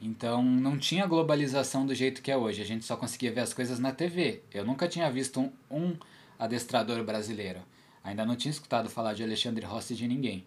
[0.00, 2.62] Então não tinha globalização do jeito que é hoje.
[2.62, 4.42] A gente só conseguia ver as coisas na TV.
[4.52, 5.96] Eu nunca tinha visto um, um
[6.38, 7.60] adestrador brasileiro.
[8.04, 10.46] Ainda não tinha escutado falar de Alexandre Rossi de ninguém.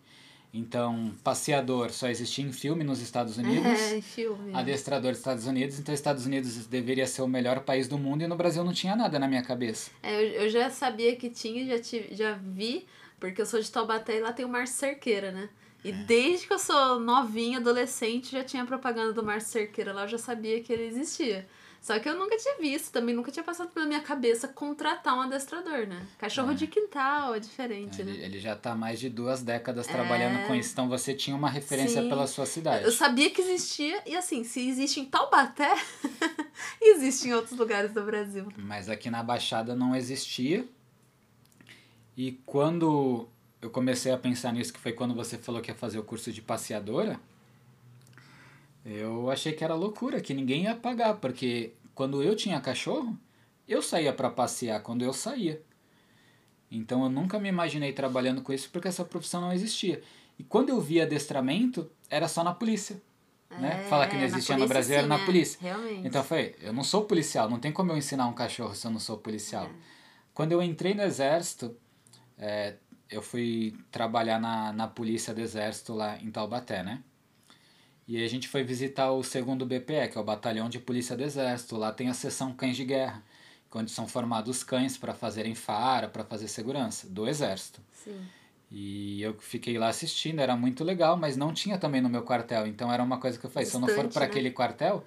[0.54, 4.54] Então, passeador só existia em filme nos Estados Unidos É, filme.
[4.54, 8.28] adestrador dos Estados Unidos, então Estados Unidos deveria ser o melhor país do mundo e
[8.28, 9.92] no Brasil não tinha nada na minha cabeça.
[10.04, 12.86] É, eu, eu já sabia que tinha, já, tive, já vi,
[13.18, 15.50] porque eu sou de Taubaté e lá tem o Márcio Cerqueira, né?
[15.84, 20.08] E desde que eu sou novinha, adolescente, já tinha propaganda do Márcio Cerqueira lá, eu
[20.08, 21.48] já sabia que ele existia.
[21.82, 25.22] Só que eu nunca tinha visto, também nunca tinha passado pela minha cabeça contratar um
[25.22, 26.06] adestrador, né?
[26.20, 28.24] Cachorro de quintal é diferente, Ele, né?
[28.24, 32.04] ele já há mais de duas décadas trabalhando com isso, então você tinha uma referência
[32.04, 32.08] Sim.
[32.08, 32.86] pela sua cidade.
[32.86, 35.74] Eu sabia que existia, e assim, se existe em Taubaté,
[36.80, 38.48] existe em outros lugares do Brasil.
[38.58, 40.63] Mas aqui na Baixada não existia.
[42.15, 43.28] E quando
[43.62, 46.32] eu comecei a pensar nisso, que foi quando você falou que ia fazer o curso
[46.32, 47.19] de passeadora,
[48.84, 53.17] eu achei que era loucura, que ninguém ia pagar, porque quando eu tinha cachorro,
[53.67, 55.62] eu saía para passear quando eu saía.
[56.69, 60.02] Então eu nunca me imaginei trabalhando com isso porque essa profissão não existia.
[60.39, 63.00] E quando eu via adestramento, era só na polícia.
[63.50, 63.86] Né?
[63.89, 65.26] Falar que não É, na existia no Brasil era sim, na né?
[65.26, 65.60] polícia.
[65.62, 66.08] Realmente.
[66.08, 68.91] Então foi, eu não sou policial, não tem como eu ensinar um cachorro se eu
[68.91, 69.65] não sou policial.
[69.65, 69.69] É.
[70.34, 71.76] Quando eu entrei no exército,
[72.38, 72.76] é,
[73.12, 77.04] eu fui trabalhar na, na polícia do exército lá em Taubaté, né?
[78.08, 81.24] E a gente foi visitar o segundo BPE, que é o Batalhão de Polícia do
[81.24, 81.78] Exército.
[81.78, 83.24] Lá tem a seção cães de guerra,
[83.74, 87.82] onde são formados cães para fazerem fara, para fazer segurança do exército.
[87.93, 88.19] Sim.
[88.69, 92.65] E eu fiquei lá assistindo, era muito legal, mas não tinha também no meu quartel.
[92.65, 94.28] Então era uma coisa que eu falei, se eu não for Distante, para né?
[94.28, 95.06] aquele quartel,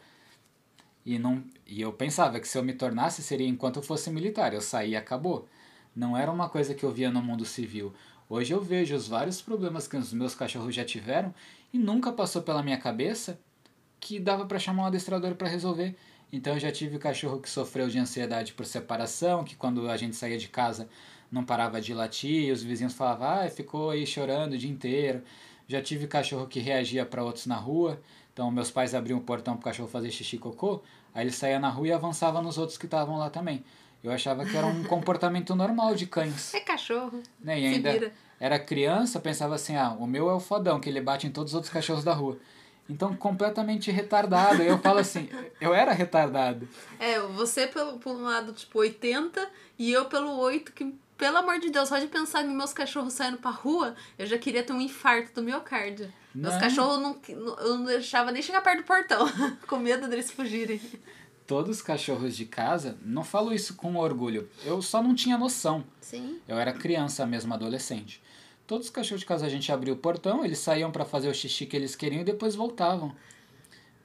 [1.05, 4.53] e não e eu pensava que se eu me tornasse seria enquanto eu fosse militar,
[4.55, 5.49] eu saí e acabou.
[5.95, 7.93] Não era uma coisa que eu via no mundo civil.
[8.29, 11.33] Hoje eu vejo os vários problemas que os meus cachorros já tiveram
[11.73, 13.39] e nunca passou pela minha cabeça
[14.01, 15.97] que dava para chamar um adestrador para resolver.
[16.33, 20.17] Então eu já tive cachorro que sofreu de ansiedade por separação, que quando a gente
[20.17, 20.89] saía de casa
[21.31, 25.23] não parava de latir, e os vizinhos falavam, ah, ficou aí chorando o dia inteiro.
[25.69, 28.01] Já tive cachorro que reagia para outros na rua.
[28.33, 30.83] Então meus pais abriam o portão pro cachorro fazer xixi cocô,
[31.15, 33.65] aí ele saía na rua e avançava nos outros que estavam lá também.
[34.05, 36.53] Eu achava que era um comportamento normal de cães.
[36.55, 37.23] É cachorro.
[37.41, 37.59] Né?
[37.61, 41.27] E ainda era criança, pensava assim, ah, o meu é o fodão, que ele bate
[41.27, 42.39] em todos os outros cachorros da rua.
[42.89, 44.63] Então, completamente retardado.
[44.63, 46.69] Eu falo assim, eu era retardado.
[47.01, 51.59] É, você pelo, por um lado, tipo, 80, e eu pelo 8, que, pelo amor
[51.59, 54.75] de Deus, só de pensar em meus cachorros saindo pra rua, eu já queria ter
[54.75, 56.13] um infarto do miocárdio.
[56.35, 59.27] Meus cachorros não, não- eu não deixava nem chegar perto do portão,
[59.67, 60.79] com medo deles fugirem.
[61.47, 65.85] Todos os cachorros de casa, não falo isso com orgulho, eu só não tinha noção.
[66.01, 66.39] Sim.
[66.49, 68.23] Eu era criança mesmo, adolescente.
[68.67, 71.35] Todos os cachorros de casa a gente abria o portão, eles saíam para fazer o
[71.35, 73.15] xixi que eles queriam e depois voltavam.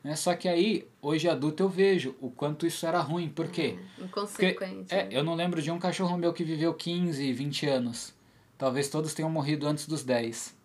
[0.04, 0.16] Né?
[0.16, 3.30] Só que aí, hoje adulto, eu vejo o quanto isso era ruim.
[3.30, 3.78] Por quê?
[3.98, 4.56] É, inconsequente.
[4.80, 5.10] Porque, é, né?
[5.12, 8.14] eu não lembro de um cachorro meu que viveu 15, 20 anos.
[8.58, 10.58] Talvez todos tenham morrido antes dos 10.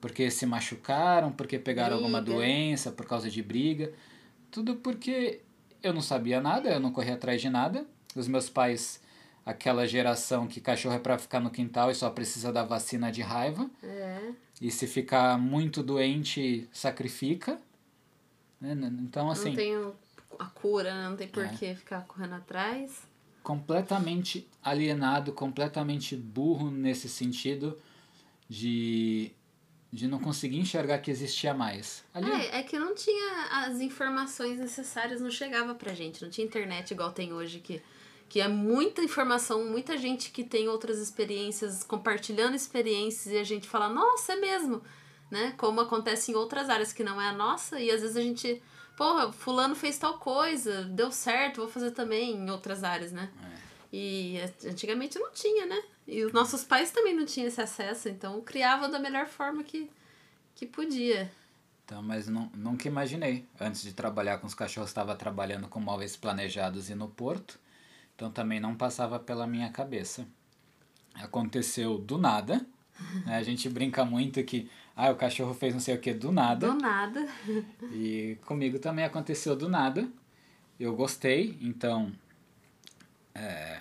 [0.00, 2.36] Porque se machucaram, porque pegaram alguma Briga.
[2.36, 3.92] doença, por causa de briga.
[4.50, 5.40] Tudo porque
[5.86, 7.86] eu não sabia nada, eu não corria atrás de nada.
[8.14, 9.00] Os meus pais,
[9.44, 13.22] aquela geração que cachorro é pra ficar no quintal e só precisa da vacina de
[13.22, 13.68] raiva.
[13.82, 14.30] É.
[14.60, 17.60] E se ficar muito doente, sacrifica.
[18.60, 18.72] Né?
[19.02, 19.92] Então, assim, Não tem
[20.38, 21.08] a cura, né?
[21.10, 21.48] não tem por É.
[21.48, 23.02] que ficar correndo atrás.
[23.42, 27.78] completamente alienado, completamente burro nesse sentido
[28.48, 29.30] de,
[29.96, 32.04] de não conseguir enxergar que existia mais.
[32.12, 36.22] Ali, É, é que não tinha as informações necessárias, não chegava pra gente.
[36.22, 37.82] Não tinha internet igual tem hoje, que,
[38.28, 43.66] que é muita informação, muita gente que tem outras experiências, compartilhando experiências, e a gente
[43.66, 44.82] fala, nossa, é mesmo.
[45.30, 45.54] Né?
[45.56, 48.62] Como acontece em outras áreas que não é a nossa, e às vezes a gente,
[48.98, 53.30] porra, fulano fez tal coisa, deu certo, vou fazer também em outras áreas, né?
[53.90, 55.82] E eh, antigamente não tinha, né?
[56.06, 59.90] E os nossos pais também não tinham esse acesso, então criavam da melhor forma que,
[60.54, 61.30] que podia.
[61.84, 63.44] Então, mas não, nunca imaginei.
[63.60, 67.58] Antes de trabalhar com os cachorros, estava trabalhando com móveis planejados e no porto.
[68.14, 70.26] Então também não passava pela minha cabeça.
[71.14, 72.64] Aconteceu do nada.
[73.24, 73.36] né?
[73.36, 76.68] A gente brinca muito que ah, o cachorro fez não sei o que do nada.
[76.68, 77.28] Do nada.
[77.92, 80.08] E comigo também aconteceu do nada.
[80.78, 82.12] Eu gostei, então
[83.34, 83.80] é,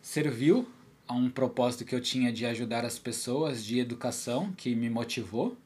[0.00, 0.68] serviu
[1.10, 5.56] a um propósito que eu tinha de ajudar as pessoas, de educação, que me motivou.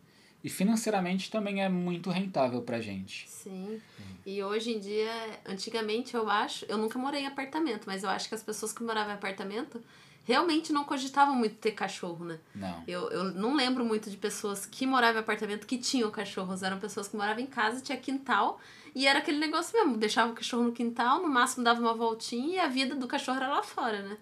[0.43, 3.29] E financeiramente também é muito rentável pra gente.
[3.29, 3.79] Sim.
[4.25, 5.13] E hoje em dia,
[5.45, 8.83] antigamente eu acho, eu nunca morei em apartamento, mas eu acho que as pessoas que
[8.83, 9.83] moravam em apartamento
[10.25, 12.39] realmente não cogitavam muito ter cachorro, né?
[12.55, 12.83] Não.
[12.89, 16.63] Eu, eu não lembro muito de pessoas que moravam em apartamento que tinham cachorros.
[16.63, 18.59] Eram pessoas que moravam em casa, tinha quintal.
[18.95, 22.57] E era aquele negócio mesmo, deixava o cachorro no quintal, no máximo dava uma voltinha
[22.57, 24.17] e a vida do cachorro era lá fora, né?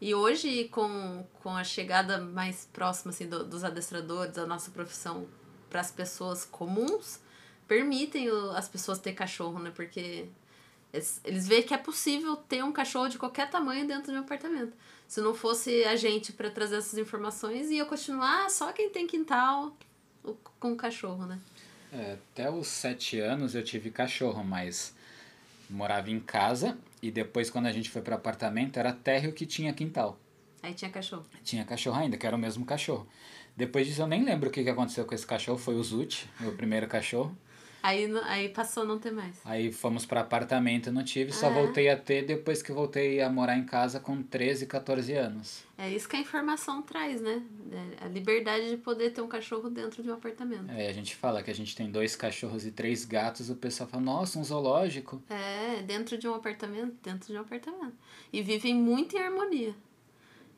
[0.00, 5.26] E hoje, com, com a chegada mais próxima assim, do- dos adestradores, da nossa profissão
[5.68, 7.20] para as pessoas comuns,
[7.66, 9.72] permitem o- as pessoas ter cachorro, né?
[9.74, 10.26] Porque
[10.92, 14.22] eles, eles veem que é possível ter um cachorro de qualquer tamanho dentro de um
[14.22, 14.72] apartamento.
[15.06, 19.76] Se não fosse a gente para trazer essas informações, ia continuar só quem tem quintal
[20.60, 21.38] com cachorro, né?
[21.92, 24.94] É, até os sete anos eu tive cachorro, mas
[25.68, 29.72] morava em casa e depois quando a gente foi para apartamento era térreo que tinha
[29.72, 30.18] quintal.
[30.62, 31.24] Aí tinha cachorro.
[31.42, 33.06] Tinha cachorro ainda, que era o mesmo cachorro.
[33.56, 36.52] Depois disso eu nem lembro o que aconteceu com esse cachorro, foi o Zut, meu
[36.52, 37.36] primeiro cachorro.
[37.82, 39.36] Aí, aí passou a não ter mais.
[39.44, 41.50] Aí fomos para apartamento, não tive, só Ah.
[41.50, 45.62] voltei a ter depois que voltei a morar em casa com 13, 14 anos.
[45.78, 47.40] É isso que a informação traz, né?
[48.00, 50.68] É a liberdade de poder ter um cachorro dentro de um apartamento.
[50.70, 53.88] É, a gente fala que a gente tem dois cachorros e três gatos, o pessoal
[53.88, 55.22] fala, nossa, um zoológico.
[55.30, 57.94] É, dentro de um apartamento, dentro de um apartamento.
[58.32, 59.74] E vivem muito em harmonia.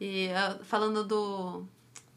[0.01, 1.67] E ah, falando do,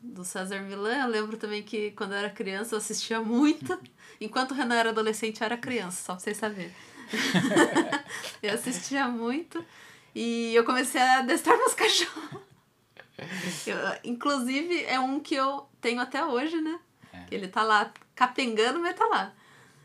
[0.01, 3.77] do César Milan, eu lembro também que quando eu era criança eu assistia muito.
[4.19, 6.73] Enquanto o Renan era adolescente, eu era criança, só pra vocês saberem.
[8.41, 9.63] eu assistia muito
[10.15, 12.41] e eu comecei a adestrar meus cachorros.
[13.67, 16.79] Eu, inclusive, é um que eu tenho até hoje, né?
[17.27, 19.33] Que ele tá lá capengando, mas tá lá.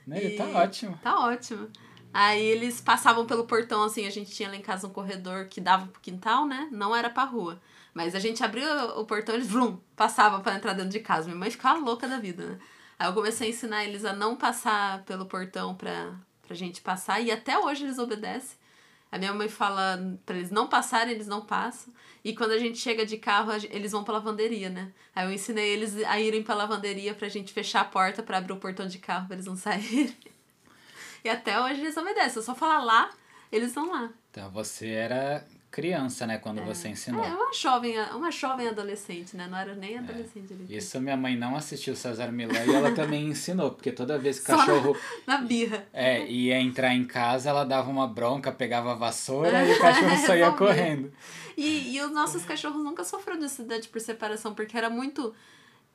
[0.07, 0.99] Né, Ele tá ótimo.
[1.03, 1.69] Tá ótimo.
[2.13, 5.61] Aí eles passavam pelo portão, assim, a gente tinha lá em casa um corredor que
[5.61, 6.69] dava pro quintal, né?
[6.73, 7.61] Não era pra rua.
[7.93, 11.27] Mas a gente abria o portão e eles, vrum, passavam pra entrar dentro de casa.
[11.27, 12.59] Minha mãe ficava louca da vida, né?
[12.99, 17.21] Aí eu comecei a ensinar eles a não passar pelo portão pra, pra gente passar.
[17.21, 18.57] E até hoje eles obedecem.
[19.11, 21.95] A minha mãe fala pra eles não passarem, eles não passam.
[22.23, 24.93] E quando a gente chega de carro, eles vão pra lavanderia, né?
[25.15, 28.53] Aí eu ensinei eles a irem pra lavanderia pra gente fechar a porta pra abrir
[28.53, 30.15] o portão de carro pra eles não saírem.
[31.25, 32.37] E até hoje eles obedecem.
[32.37, 33.11] Eu só falar lá,
[33.51, 34.11] eles vão lá.
[34.31, 37.23] Então você era criança, né, quando você ensinou.
[37.25, 39.47] É, uma jovem, uma jovem adolescente, né?
[39.51, 40.67] Não era nem adolescente ali.
[40.77, 44.45] Isso minha mãe não assistiu César Milã e ela também ensinou, porque toda vez que
[44.51, 45.87] o Só na- cachorro Na birra.
[45.93, 50.17] é, ia entrar em casa, ela dava uma bronca, pegava a vassoura e o cachorro
[50.27, 50.53] saía Resolvia.
[50.53, 51.13] correndo.
[51.57, 55.35] E, e os nossos cachorros nunca sofreram necessidade por separação, porque era muito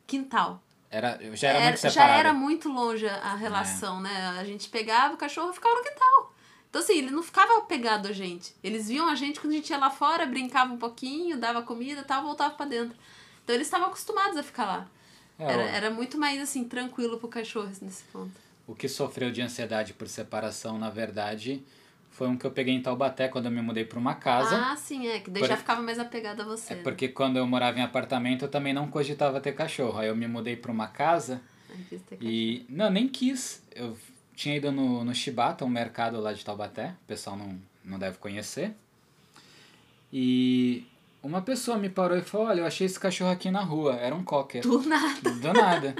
[0.05, 0.62] quintal.
[0.91, 4.36] Era, já era, muito já era muito longe a relação, né?
[4.39, 6.32] A gente pegava o cachorro e ficava no quintal.
[6.73, 8.51] Então, assim, ele não ficava pegado a gente.
[8.63, 12.01] Eles viam a gente quando a gente ia lá fora, brincava um pouquinho, dava comida
[12.01, 12.97] e tal, voltava pra dentro.
[13.43, 14.88] Então, eles estavam acostumados a ficar lá.
[15.38, 18.31] É, Era, era muito mais, assim, tranquilo pro cachorro nesse ponto.
[18.65, 21.63] O que sofreu de ansiedade por separação, na verdade,
[22.09, 24.71] foi um que eu peguei em Taubaté quando eu me mudei para uma casa.
[24.71, 25.19] Ah, sim, é.
[25.19, 26.73] Que daí Por- já ficava mais apegado a você.
[26.73, 26.81] É né?
[26.81, 29.99] porque quando eu morava em apartamento, eu também não cogitava ter cachorro.
[29.99, 31.39] Aí eu me mudei para uma casa
[31.89, 32.65] quis ter e.
[32.67, 33.62] Não, nem quis.
[33.75, 33.95] Eu
[34.35, 38.17] tinha ido no, no Shibata, um mercado lá de Taubaté, o pessoal não, não deve
[38.17, 38.73] conhecer.
[40.11, 40.85] E
[41.21, 43.95] uma pessoa me parou e falou: Olha, eu achei esse cachorro aqui na rua.
[43.95, 44.61] Era um cocker.
[44.61, 45.31] Do nada.
[45.31, 45.95] Do nada.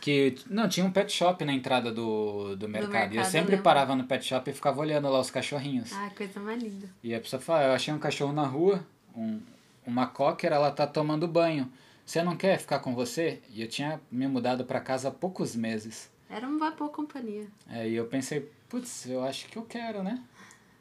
[0.00, 3.12] Que, não, tinha um pet shop na entrada do, do mercado.
[3.12, 3.62] e eu mercado, sempre lembro.
[3.62, 5.92] parava no pet shop e ficava olhando lá os cachorrinhos.
[5.92, 6.88] Ah, coisa mais linda.
[7.04, 8.84] E a pessoa fala, eu achei um cachorro na rua,
[9.14, 9.40] um,
[9.86, 11.70] uma cocker, ela tá tomando banho.
[12.04, 13.40] Você não quer ficar com você?
[13.48, 16.10] E eu tinha me mudado para casa há poucos meses.
[16.32, 17.46] Era uma boa companhia.
[17.68, 20.18] É, e eu pensei, putz, eu acho que eu quero, né?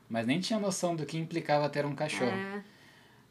[0.10, 2.32] Mas nem tinha noção do que implicava ter um cachorro.
[2.32, 2.64] É,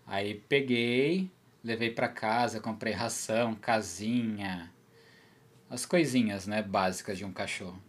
[0.07, 1.31] Aí peguei,
[1.65, 4.71] levei pra casa, comprei ração, casinha,
[5.71, 7.81] as coisinhas, né, básicas de um cachorro.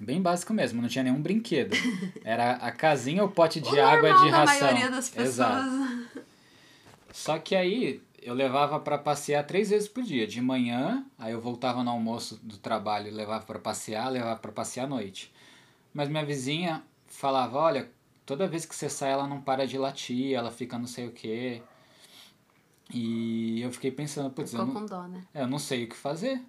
[0.00, 1.74] Bem básico mesmo, não tinha nenhum brinquedo.
[2.24, 4.68] Era a casinha, o pote de o água de ração.
[4.68, 5.28] maioria das pessoas.
[5.28, 6.24] Exato.
[7.12, 10.26] Só que aí eu levava pra passear três vezes por dia.
[10.26, 14.84] De manhã, aí eu voltava no almoço do trabalho, levava pra passear, levava pra passear
[14.84, 15.32] à noite.
[15.94, 17.90] Mas minha vizinha falava, olha,
[18.26, 21.12] toda vez que você sai ela não para de latir, ela fica não sei o
[21.12, 21.62] quê.
[22.92, 25.22] E eu fiquei pensando, putz, eu Ficou não, com dó, né?
[25.34, 26.40] eu não sei o que fazer.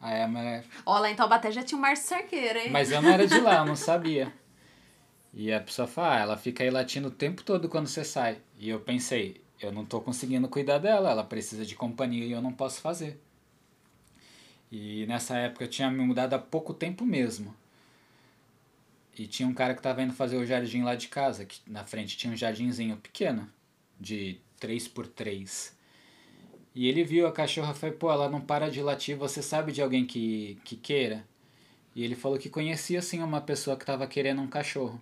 [0.00, 2.70] Aí a mulher, Ó, lá em Taubaté já tinha o Márcio Cerqueira, hein?
[2.72, 4.32] mas eu não era de lá, eu não sabia.
[5.32, 8.38] E a pessoa fala, ah, ela fica aí latindo o tempo todo quando você sai.
[8.58, 12.42] E eu pensei, eu não tô conseguindo cuidar dela, ela precisa de companhia e eu
[12.42, 13.20] não posso fazer.
[14.70, 17.54] E nessa época eu tinha me mudado há pouco tempo mesmo.
[19.18, 21.84] E tinha um cara que tava indo fazer o jardim lá de casa, que na
[21.84, 23.48] frente tinha um jardinzinho pequeno,
[24.00, 25.76] de 3 por 3
[26.74, 29.72] E ele viu a cachorra e falou, pô, ela não para de latir, você sabe
[29.72, 31.26] de alguém que, que queira?
[31.94, 34.98] E ele falou que conhecia sim uma pessoa que estava querendo um cachorro.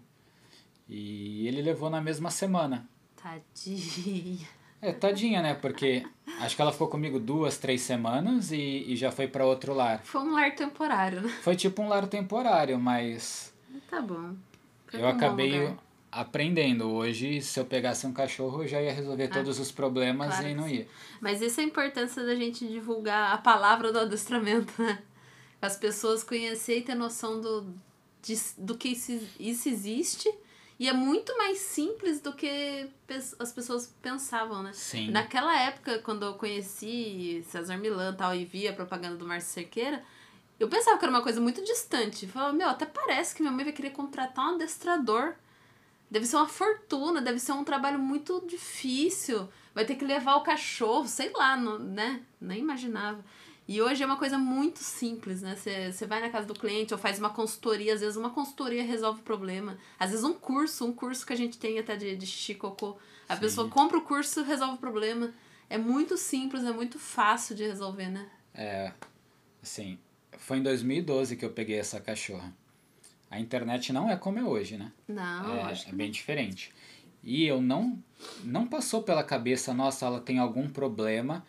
[0.88, 2.88] E ele levou na mesma semana.
[3.22, 4.48] Tadinha.
[4.83, 5.54] É, tadinha, né?
[5.54, 6.06] Porque
[6.40, 10.00] acho que ela ficou comigo duas, três semanas e, e já foi para outro lar.
[10.04, 11.28] Foi um lar temporário, né?
[11.42, 13.52] Foi tipo um lar temporário, mas
[13.90, 14.35] Tá bom.
[14.87, 15.74] Foi eu acabei
[16.11, 16.88] aprendendo.
[16.90, 20.48] Hoje, se eu pegasse um cachorro, eu já ia resolver todos os problemas Ah, claro
[20.48, 20.74] e não sim.
[20.76, 20.88] ia.
[21.20, 25.02] Mas isso é a importância da gente divulgar a palavra do adestramento, né?
[25.61, 27.66] As pessoas conhecerem e ter noção do,
[28.22, 30.33] de, do que isso, isso existe.
[30.81, 32.88] E é muito mais simples do que
[33.38, 34.73] as pessoas pensavam, né?
[34.73, 35.11] Sim.
[35.11, 39.51] Naquela época, quando eu conheci César Milan e tal, e via a propaganda do Márcio
[39.53, 40.03] Cerqueira,
[40.59, 42.25] eu pensava que era uma coisa muito distante.
[42.25, 45.35] Eu falava, meu, até parece que minha mãe vai querer contratar um adestrador.
[46.11, 49.51] Deve ser uma fortuna, deve ser um trabalho muito difícil.
[49.75, 52.23] Vai ter que levar o cachorro, sei lá, não- né?
[52.40, 53.23] Nem imaginava.
[53.70, 55.54] E hoje é uma coisa muito simples, né?
[55.54, 59.20] Você vai na casa do cliente ou faz uma consultoria, às vezes uma consultoria resolve
[59.20, 59.78] o problema.
[59.96, 62.98] Às vezes um curso, um curso que a gente tem até de, de xixi cocô.
[63.28, 63.40] A Sim.
[63.42, 65.33] pessoa compra o curso e resolve o problema.
[65.68, 68.28] É muito simples, é muito fácil de resolver, né?
[68.52, 68.92] É,
[69.62, 70.00] assim,
[70.33, 72.52] foi em 2012 que eu peguei essa cachorra.
[73.30, 74.90] A internet não é como é hoje, né?
[75.06, 76.74] Não, é, é bem diferente.
[77.22, 78.02] E eu não
[78.42, 81.46] não passou pela cabeça, nossa, ela tem algum problema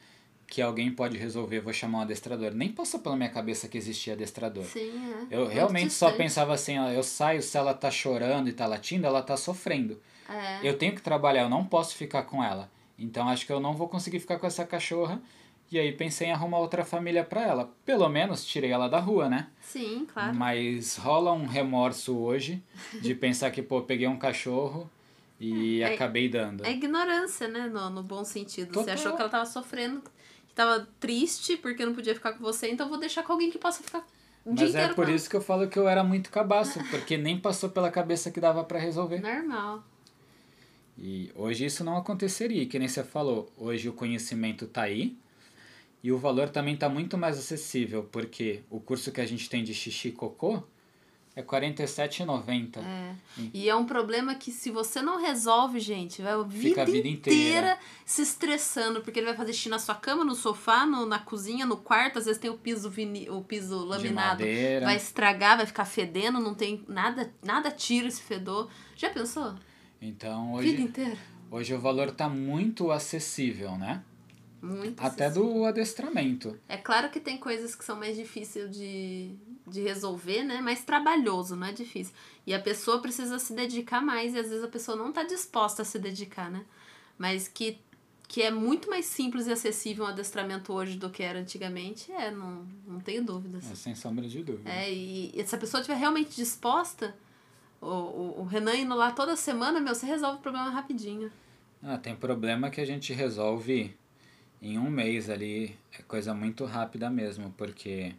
[0.51, 2.51] que alguém pode resolver, vou chamar um adestrador.
[2.53, 4.65] Nem passou pela minha cabeça que existia adestrador.
[4.65, 4.91] Sim,
[5.31, 5.37] é.
[5.37, 6.17] Eu realmente só distante.
[6.25, 9.97] pensava assim, ó, eu saio, se ela tá chorando e tá latindo, ela tá sofrendo.
[10.27, 10.59] É.
[10.61, 12.69] Eu tenho que trabalhar, eu não posso ficar com ela.
[12.99, 15.21] Então acho que eu não vou conseguir ficar com essa cachorra.
[15.71, 17.71] E aí pensei em arrumar outra família para ela.
[17.85, 19.47] Pelo menos tirei ela da rua, né?
[19.61, 20.35] Sim, claro.
[20.35, 22.61] Mas rola um remorso hoje
[23.01, 24.89] de pensar que, pô, peguei um cachorro
[25.39, 26.65] e É- acabei dando.
[26.65, 27.67] É ignorância, né?
[27.67, 28.67] No, no bom sentido.
[28.73, 28.93] Você Total.
[28.95, 30.03] achou que ela tava sofrendo,
[30.61, 33.83] tava triste porque não podia ficar com você, então vou deixar com alguém que possa
[33.83, 34.05] ficar
[34.45, 37.39] o Mas é por isso que eu falo que eu era muito cabaço, porque nem
[37.39, 39.19] passou pela cabeça que dava para resolver.
[39.19, 39.83] Normal.
[40.97, 43.51] E hoje isso não aconteceria, que nem você falou.
[43.57, 45.15] Hoje o conhecimento tá aí
[46.03, 49.63] e o valor também tá muito mais acessível, porque o curso que a gente tem
[49.63, 50.63] de xixi e cocô
[51.35, 52.79] é R$ 47,90.
[52.79, 53.15] É.
[53.53, 56.85] E é um problema que se você não resolve, gente, vai a vida, Fica a
[56.85, 57.49] vida inteira.
[57.49, 57.79] inteira.
[58.05, 61.65] se estressando, porque ele vai fazer xixi na sua cama, no sofá, no, na cozinha,
[61.65, 64.43] no quarto, às vezes tem o piso vini, o piso laminado.
[64.83, 68.69] Vai estragar, vai ficar fedendo, não tem nada, nada tira esse fedor.
[68.97, 69.55] Já pensou?
[70.01, 71.17] Então Vida hoje, inteira.
[71.49, 74.03] hoje o valor tá muito acessível, né?
[74.61, 75.53] Muito Até acessível.
[75.53, 76.59] do adestramento.
[76.67, 79.35] É claro que tem coisas que são mais difíceis de,
[79.71, 80.61] de resolver, né?
[80.61, 82.13] Mais trabalhoso, não é difícil.
[82.45, 85.81] E a pessoa precisa se dedicar mais e às vezes a pessoa não está disposta
[85.81, 86.65] a se dedicar, né?
[87.17, 87.79] Mas que,
[88.27, 92.29] que é muito mais simples e acessível um adestramento hoje do que era antigamente, é,
[92.29, 93.71] não, não tenho dúvidas.
[93.71, 94.69] É, sem sombra de dúvida.
[94.69, 97.15] É, e, e se a pessoa estiver realmente disposta,
[97.79, 101.31] o, o, o Renan indo lá toda semana, meu, você resolve o problema rapidinho.
[101.83, 103.95] Ah, tem problema que a gente resolve
[104.61, 105.75] em um mês ali.
[105.97, 108.13] É coisa muito rápida mesmo, porque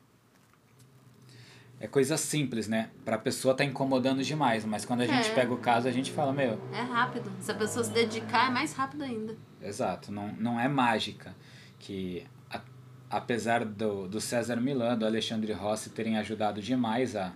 [1.82, 2.90] é coisa simples, né?
[3.04, 5.34] Pra pessoa tá incomodando demais, mas quando a gente É.
[5.34, 7.30] pega o caso, a gente fala, meu, É rápido.
[7.40, 9.36] Se a pessoa se dedicar, é mais rápido ainda.
[9.60, 11.34] exato, não, não é mágica.
[11.80, 12.60] Que a-
[13.10, 17.32] apesar do, do César Milan, do Alexandre Rossi terem ajudado demais a,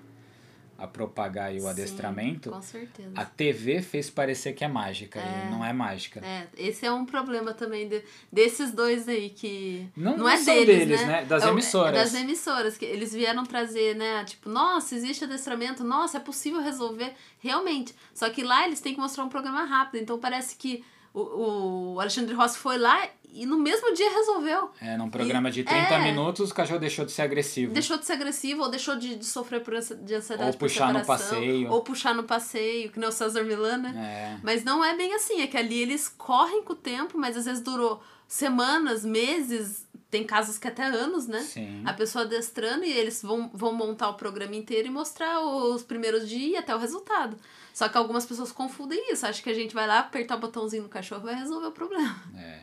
[0.78, 3.10] a propagar aí o Sim, adestramento, Com certeza.
[3.14, 5.46] a TV fez parecer que é mágica, É.
[5.46, 6.20] e não é mágica.
[6.24, 9.88] É, esse é um problema também de- desses dois aí que.
[9.96, 11.06] Não- Não, não é são deles, deles, né?
[11.06, 11.24] né?
[11.24, 11.98] Das É o- emissoras.
[11.98, 14.24] é das emissoras, que eles vieram trazer, né?
[14.24, 17.14] Tipo, nossa, existe adestramento, nossa, é possível resolver.
[17.38, 17.94] Realmente.
[18.14, 20.02] Só que lá eles têm que mostrar um programa rápido.
[20.02, 24.70] Então parece que o, o Alexandre Rossi foi lá e no mesmo dia resolveu.
[24.80, 26.02] É, num programa de 30 é.
[26.02, 27.72] minutos, o cachorro deixou de ser agressivo.
[27.72, 30.92] Deixou de ser agressivo, ou deixou de, de sofrer por de ansiedade Ou por puxar
[30.92, 31.70] no separação, passeio.
[31.70, 34.38] Ou puxar no passeio, que nem o César Milan, né?
[34.38, 34.40] É.
[34.42, 37.44] Mas não é bem assim, é que ali eles correm com o tempo, mas às
[37.44, 41.40] vezes durou semanas, meses, tem casos que até anos, né?
[41.40, 41.82] Sim.
[41.84, 46.28] A pessoa adestrando e eles vão, vão montar o programa inteiro e mostrar os primeiros
[46.28, 47.36] dias e até o resultado.
[47.74, 50.84] Só que algumas pessoas confundem isso, acham que a gente vai lá apertar o botãozinho
[50.84, 52.16] no cachorro e vai resolver o problema.
[52.34, 52.60] É.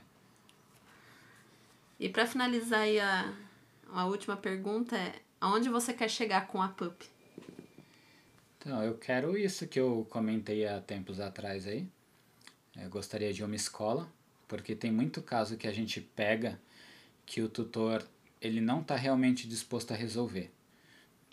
[2.03, 3.33] E pra finalizar aí a,
[3.93, 7.01] a última pergunta é, aonde você quer chegar com a pup?
[8.57, 11.87] Então, eu quero isso que eu comentei há tempos atrás aí.
[12.75, 14.11] Eu gostaria de uma escola,
[14.49, 16.59] porque tem muito caso que a gente pega
[17.25, 18.05] que o tutor
[18.41, 20.51] ele não está realmente disposto a resolver.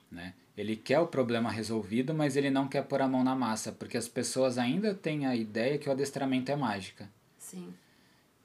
[0.08, 0.34] Né?
[0.56, 3.96] Ele quer o problema resolvido, mas ele não quer pôr a mão na massa, porque
[3.96, 7.10] as pessoas ainda têm a ideia que o adestramento é mágica.
[7.40, 7.74] Sim.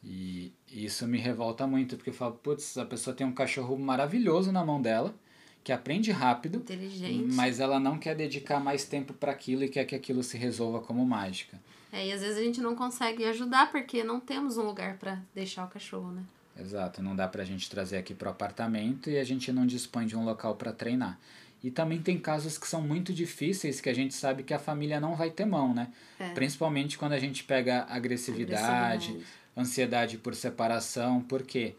[0.07, 4.51] E isso me revolta muito, porque eu falo, putz, a pessoa tem um cachorro maravilhoso
[4.51, 5.15] na mão dela,
[5.63, 7.33] que aprende rápido, Inteligente.
[7.33, 10.79] mas ela não quer dedicar mais tempo para aquilo e quer que aquilo se resolva
[10.79, 11.59] como mágica.
[11.91, 15.19] É, e às vezes a gente não consegue ajudar porque não temos um lugar pra
[15.33, 16.23] deixar o cachorro, né?
[16.59, 20.15] Exato, não dá pra gente trazer aqui pro apartamento e a gente não dispõe de
[20.15, 21.19] um local para treinar.
[21.63, 24.99] E também tem casos que são muito difíceis que a gente sabe que a família
[24.99, 25.91] não vai ter mão, né?
[26.19, 26.29] É.
[26.29, 28.63] Principalmente quando a gente pega agressividade,
[29.07, 29.25] Agressividade.
[29.57, 31.75] Ansiedade por separação, porque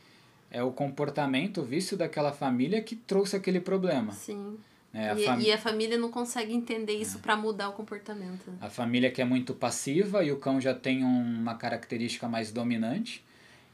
[0.51, 4.13] é o comportamento, o vício daquela família que trouxe aquele problema.
[4.13, 4.57] Sim.
[4.93, 5.11] né?
[5.11, 8.51] a, E, fam- e a família não consegue entender isso pra mudar o comportamento.
[8.61, 12.51] a família que é muito passiva e o cão já tem um- uma característica mais
[12.51, 13.23] dominante,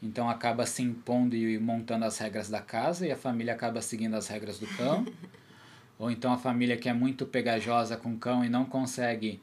[0.02, 4.14] então acaba se impondo e montando as regras da casa e a família acaba seguindo
[4.16, 5.06] as regras do cão.
[5.98, 9.40] Ou então a família que é muito pegajosa com o cão e não consegue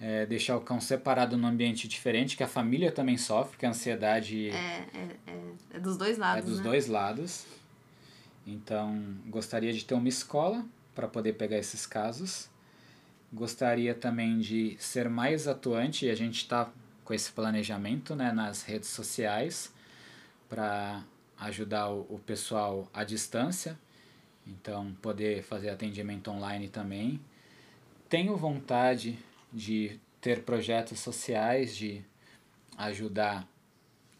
[0.00, 3.70] eh, deixar o cão separado num ambiente diferente, que a família também sofre, que a
[3.70, 6.64] ansiedade É, é, é, é dos dois é lados, dos né?
[6.64, 7.46] dois lados.
[8.46, 12.48] Então, gostaria de ter uma escola para poder pegar esses casos.
[13.32, 16.70] Gostaria também de ser mais atuante, e a gente está
[17.04, 19.72] com esse planejamento né, nas redes sociais
[20.48, 21.02] para
[21.40, 23.78] ajudar o, o pessoal à distância.
[24.46, 27.20] Então, poder fazer atendimento online também.
[28.08, 29.18] Tenho vontade
[29.52, 32.04] de ter projetos sociais, de
[32.76, 33.48] ajudar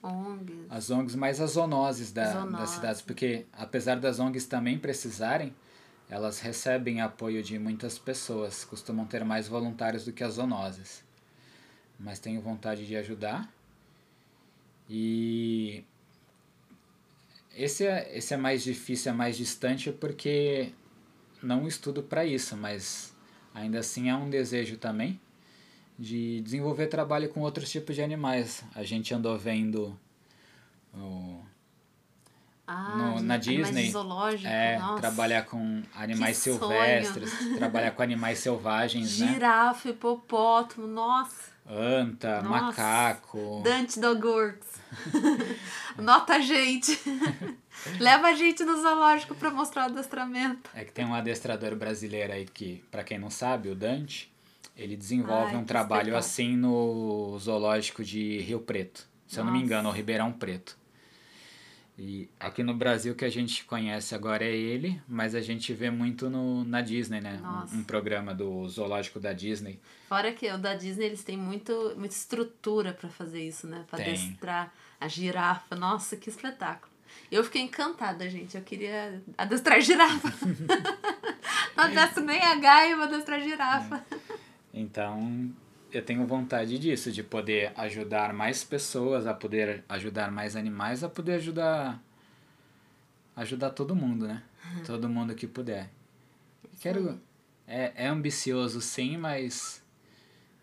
[0.02, 0.66] ONGs.
[0.70, 2.58] as ONGs, mas as zoonoses da, Zoonoses.
[2.58, 5.54] das cidades, porque apesar das ONGs também precisarem,
[6.08, 11.04] elas recebem apoio de muitas pessoas, costumam ter mais voluntários do que as zoonoses.
[11.98, 13.52] Mas tenho vontade de ajudar.
[14.88, 15.84] E
[17.54, 20.72] esse é, esse é mais difícil, é mais distante porque
[21.42, 23.14] não estudo para isso, mas
[23.58, 25.20] ainda assim é um desejo também
[25.98, 28.62] de desenvolver trabalho com outros tipos de animais.
[28.74, 29.98] A gente andou vendo
[30.94, 31.40] o,
[32.66, 33.90] Ah, no- na Disney,
[34.44, 35.00] é, nossa.
[35.00, 39.32] trabalhar com animais Que silvestres, trabalhar com animais selvagens, né?
[39.34, 41.56] Girafa, hipopótamo, nossa.
[41.70, 42.48] Anta, Nossa.
[42.66, 43.60] macaco.
[43.62, 44.68] Dante Dogworks.
[45.98, 46.98] Nota a gente.
[47.98, 50.70] Leva a gente no zoológico pra mostrar o adestramento.
[50.74, 54.32] É que tem um adestrador brasileiro aí que, pra quem não sabe, o Dante,
[54.76, 56.18] ele desenvolve Ai, um trabalho espetáculo.
[56.18, 59.06] assim no zoológico de Rio Preto.
[59.26, 59.66] Se eu não me Nossa.
[59.66, 60.76] engano, ou Ribeirão Preto.
[62.00, 65.90] E aqui no Brasil que a gente conhece agora é ele, mas a gente vê
[65.90, 67.40] muito no, na Disney, né?
[67.42, 67.74] Nossa.
[67.74, 69.80] Um, um programa do zoológico da Disney.
[70.08, 73.84] Fora que o da Disney, eles têm muito, muita estrutura pra fazer isso, né?
[73.90, 74.10] Pra Tem.
[74.10, 75.74] adestrar a girafa.
[75.74, 76.87] Nossa, que espetáculo.
[77.30, 78.56] Eu fiquei encantada, gente.
[78.56, 80.32] Eu queria adestrar girafa.
[81.76, 84.04] não adestro nem a Gaia, eu vou adestrar girafa.
[84.72, 85.50] Então,
[85.92, 91.08] eu tenho vontade disso, de poder ajudar mais pessoas, a poder ajudar mais animais, a
[91.08, 92.02] poder ajudar
[93.36, 94.42] ajudar todo mundo, né?
[94.84, 95.90] Todo mundo que puder.
[96.80, 97.20] Quero
[97.66, 99.82] é, é ambicioso sim, mas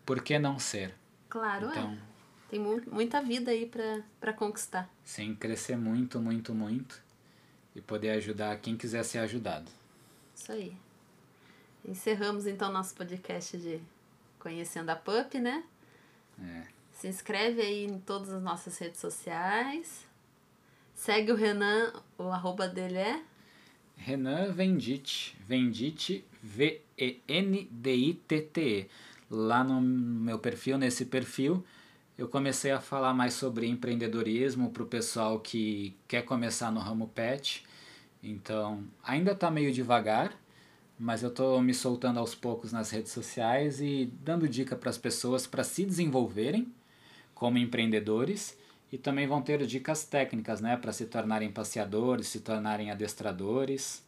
[0.04, 0.94] por que não ser?
[1.28, 2.15] Claro, Então, é.
[2.56, 3.70] Tem mu muita vida aí
[4.18, 4.88] pra conquistar.
[5.04, 7.02] sim, crescer muito, muito, muito
[7.74, 9.70] e poder ajudar quem quiser ser ajudado.
[10.34, 10.74] Isso aí.
[11.86, 13.78] Encerramos então nosso podcast de
[14.38, 15.64] Conhecendo a Pup, né?
[16.42, 16.62] É.
[16.92, 20.06] Se inscreve aí em todas as nossas redes sociais.
[20.94, 23.22] Segue o Renan, o arroba dele é
[23.98, 25.36] Renan Vendite.
[25.46, 27.28] Vendite, V-E-N-D-I-T-T-E.
[29.30, 31.62] Lá no meu perfil, nesse perfil,
[32.18, 37.08] eu comecei a falar mais sobre empreendedorismo para o pessoal que quer começar no ramo
[37.08, 37.64] pet.
[38.22, 40.32] Então, ainda está meio devagar,
[40.98, 44.96] mas eu estou me soltando aos poucos nas redes sociais e dando dica para as
[44.96, 46.72] pessoas para se desenvolverem
[47.34, 48.56] como empreendedores
[48.90, 54.02] e também vão ter dicas técnicas, né, para se tornarem passeadores, se tornarem adestradores.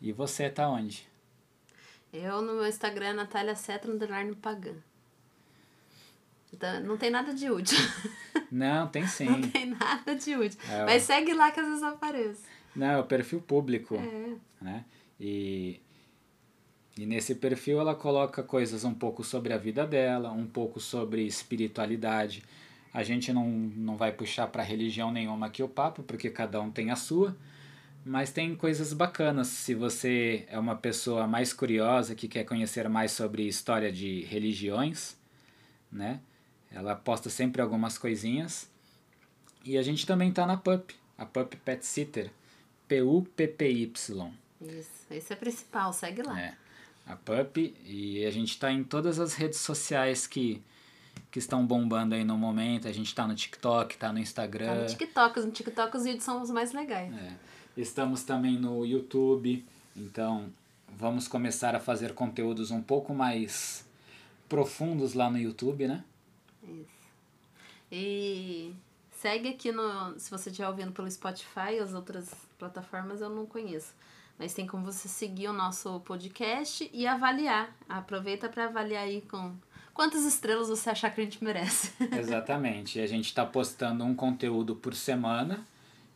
[0.00, 1.08] E você tá onde?
[2.12, 3.92] Eu no meu Instagram é Natália Cetra
[4.42, 4.76] Pagan.
[6.52, 7.78] Então, não tem nada de útil.
[8.50, 9.26] Não, tem sim.
[9.26, 10.58] Não tem nada de útil.
[10.70, 12.42] É, Mas segue lá que às vezes aparece.
[12.74, 13.96] Não, é o perfil público.
[13.96, 14.64] É.
[14.64, 14.84] Né?
[15.20, 15.80] E,
[16.96, 21.26] e nesse perfil ela coloca coisas um pouco sobre a vida dela, um pouco sobre
[21.26, 22.42] espiritualidade.
[22.92, 26.70] A gente não, não vai puxar para religião nenhuma aqui o papo, porque cada um
[26.70, 27.36] tem a sua.
[28.04, 29.48] Mas tem coisas bacanas.
[29.48, 35.16] Se você é uma pessoa mais curiosa, que quer conhecer mais sobre história de religiões,
[35.92, 36.20] né?
[36.70, 38.68] Ela posta sempre algumas coisinhas.
[39.64, 42.30] E a gente também tá na PUP, a PUP Pet Sitter,
[42.86, 44.32] P-U-P-P-Y.
[44.60, 46.40] Isso, esse é o principal, segue lá.
[46.40, 46.54] É,
[47.06, 50.62] a PUP, e a gente tá em todas as redes sociais que,
[51.30, 52.88] que estão bombando aí no momento.
[52.88, 54.66] A gente tá no TikTok, tá no Instagram.
[54.66, 57.12] Tá no TikTok, no TikTok os vídeos são os mais legais.
[57.14, 57.32] É.
[57.76, 59.64] Estamos também no YouTube,
[59.96, 60.52] então
[60.96, 63.86] vamos começar a fazer conteúdos um pouco mais
[64.48, 66.02] profundos lá no YouTube, né?
[66.68, 67.08] Isso.
[67.90, 68.74] E
[69.10, 70.18] segue aqui no.
[70.18, 73.92] Se você estiver ouvindo pelo Spotify, as outras plataformas eu não conheço.
[74.38, 77.74] Mas tem como você seguir o nosso podcast e avaliar.
[77.88, 79.52] Aproveita para avaliar aí com
[79.92, 81.92] quantas estrelas você achar que a gente merece.
[82.16, 83.00] Exatamente.
[83.00, 85.66] E a gente está postando um conteúdo por semana.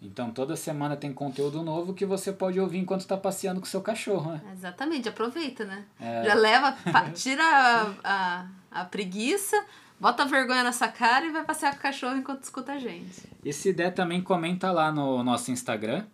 [0.00, 3.80] Então toda semana tem conteúdo novo que você pode ouvir enquanto está passeando com seu
[3.80, 4.40] cachorro, né?
[4.52, 5.84] Exatamente, aproveita, né?
[6.00, 6.24] É.
[6.24, 6.76] Já leva,
[7.14, 9.64] tira a, a, a preguiça,
[10.02, 13.22] bota vergonha nessa cara e vai passear com o cachorro enquanto escuta a gente.
[13.44, 16.04] E se der também comenta lá no nosso Instagram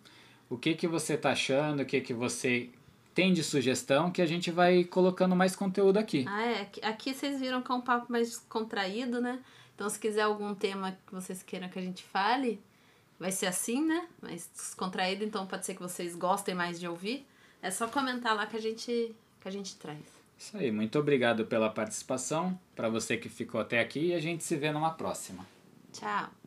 [0.47, 2.69] o que que você tá achando, o que que você
[3.15, 6.23] tem de sugestão que a gente vai colocando mais conteúdo aqui.
[6.27, 6.69] Ah, é.
[6.83, 9.39] Aqui, vocês viram que é um papo mais contraído, né?
[9.73, 12.61] Então, se quiser algum tema que vocês queiram que a gente fale,
[13.19, 14.07] vai ser assim, né?
[14.21, 17.25] Mais descontraído, então pode ser que vocês gostem mais de ouvir.
[17.59, 20.18] É só comentar lá que a gente, que a gente traz.
[20.39, 24.41] Isso aí, muito obrigado pela participação, para você que ficou até aqui e a gente
[24.41, 25.45] se vê numa próxima.
[25.91, 26.38] Tchau!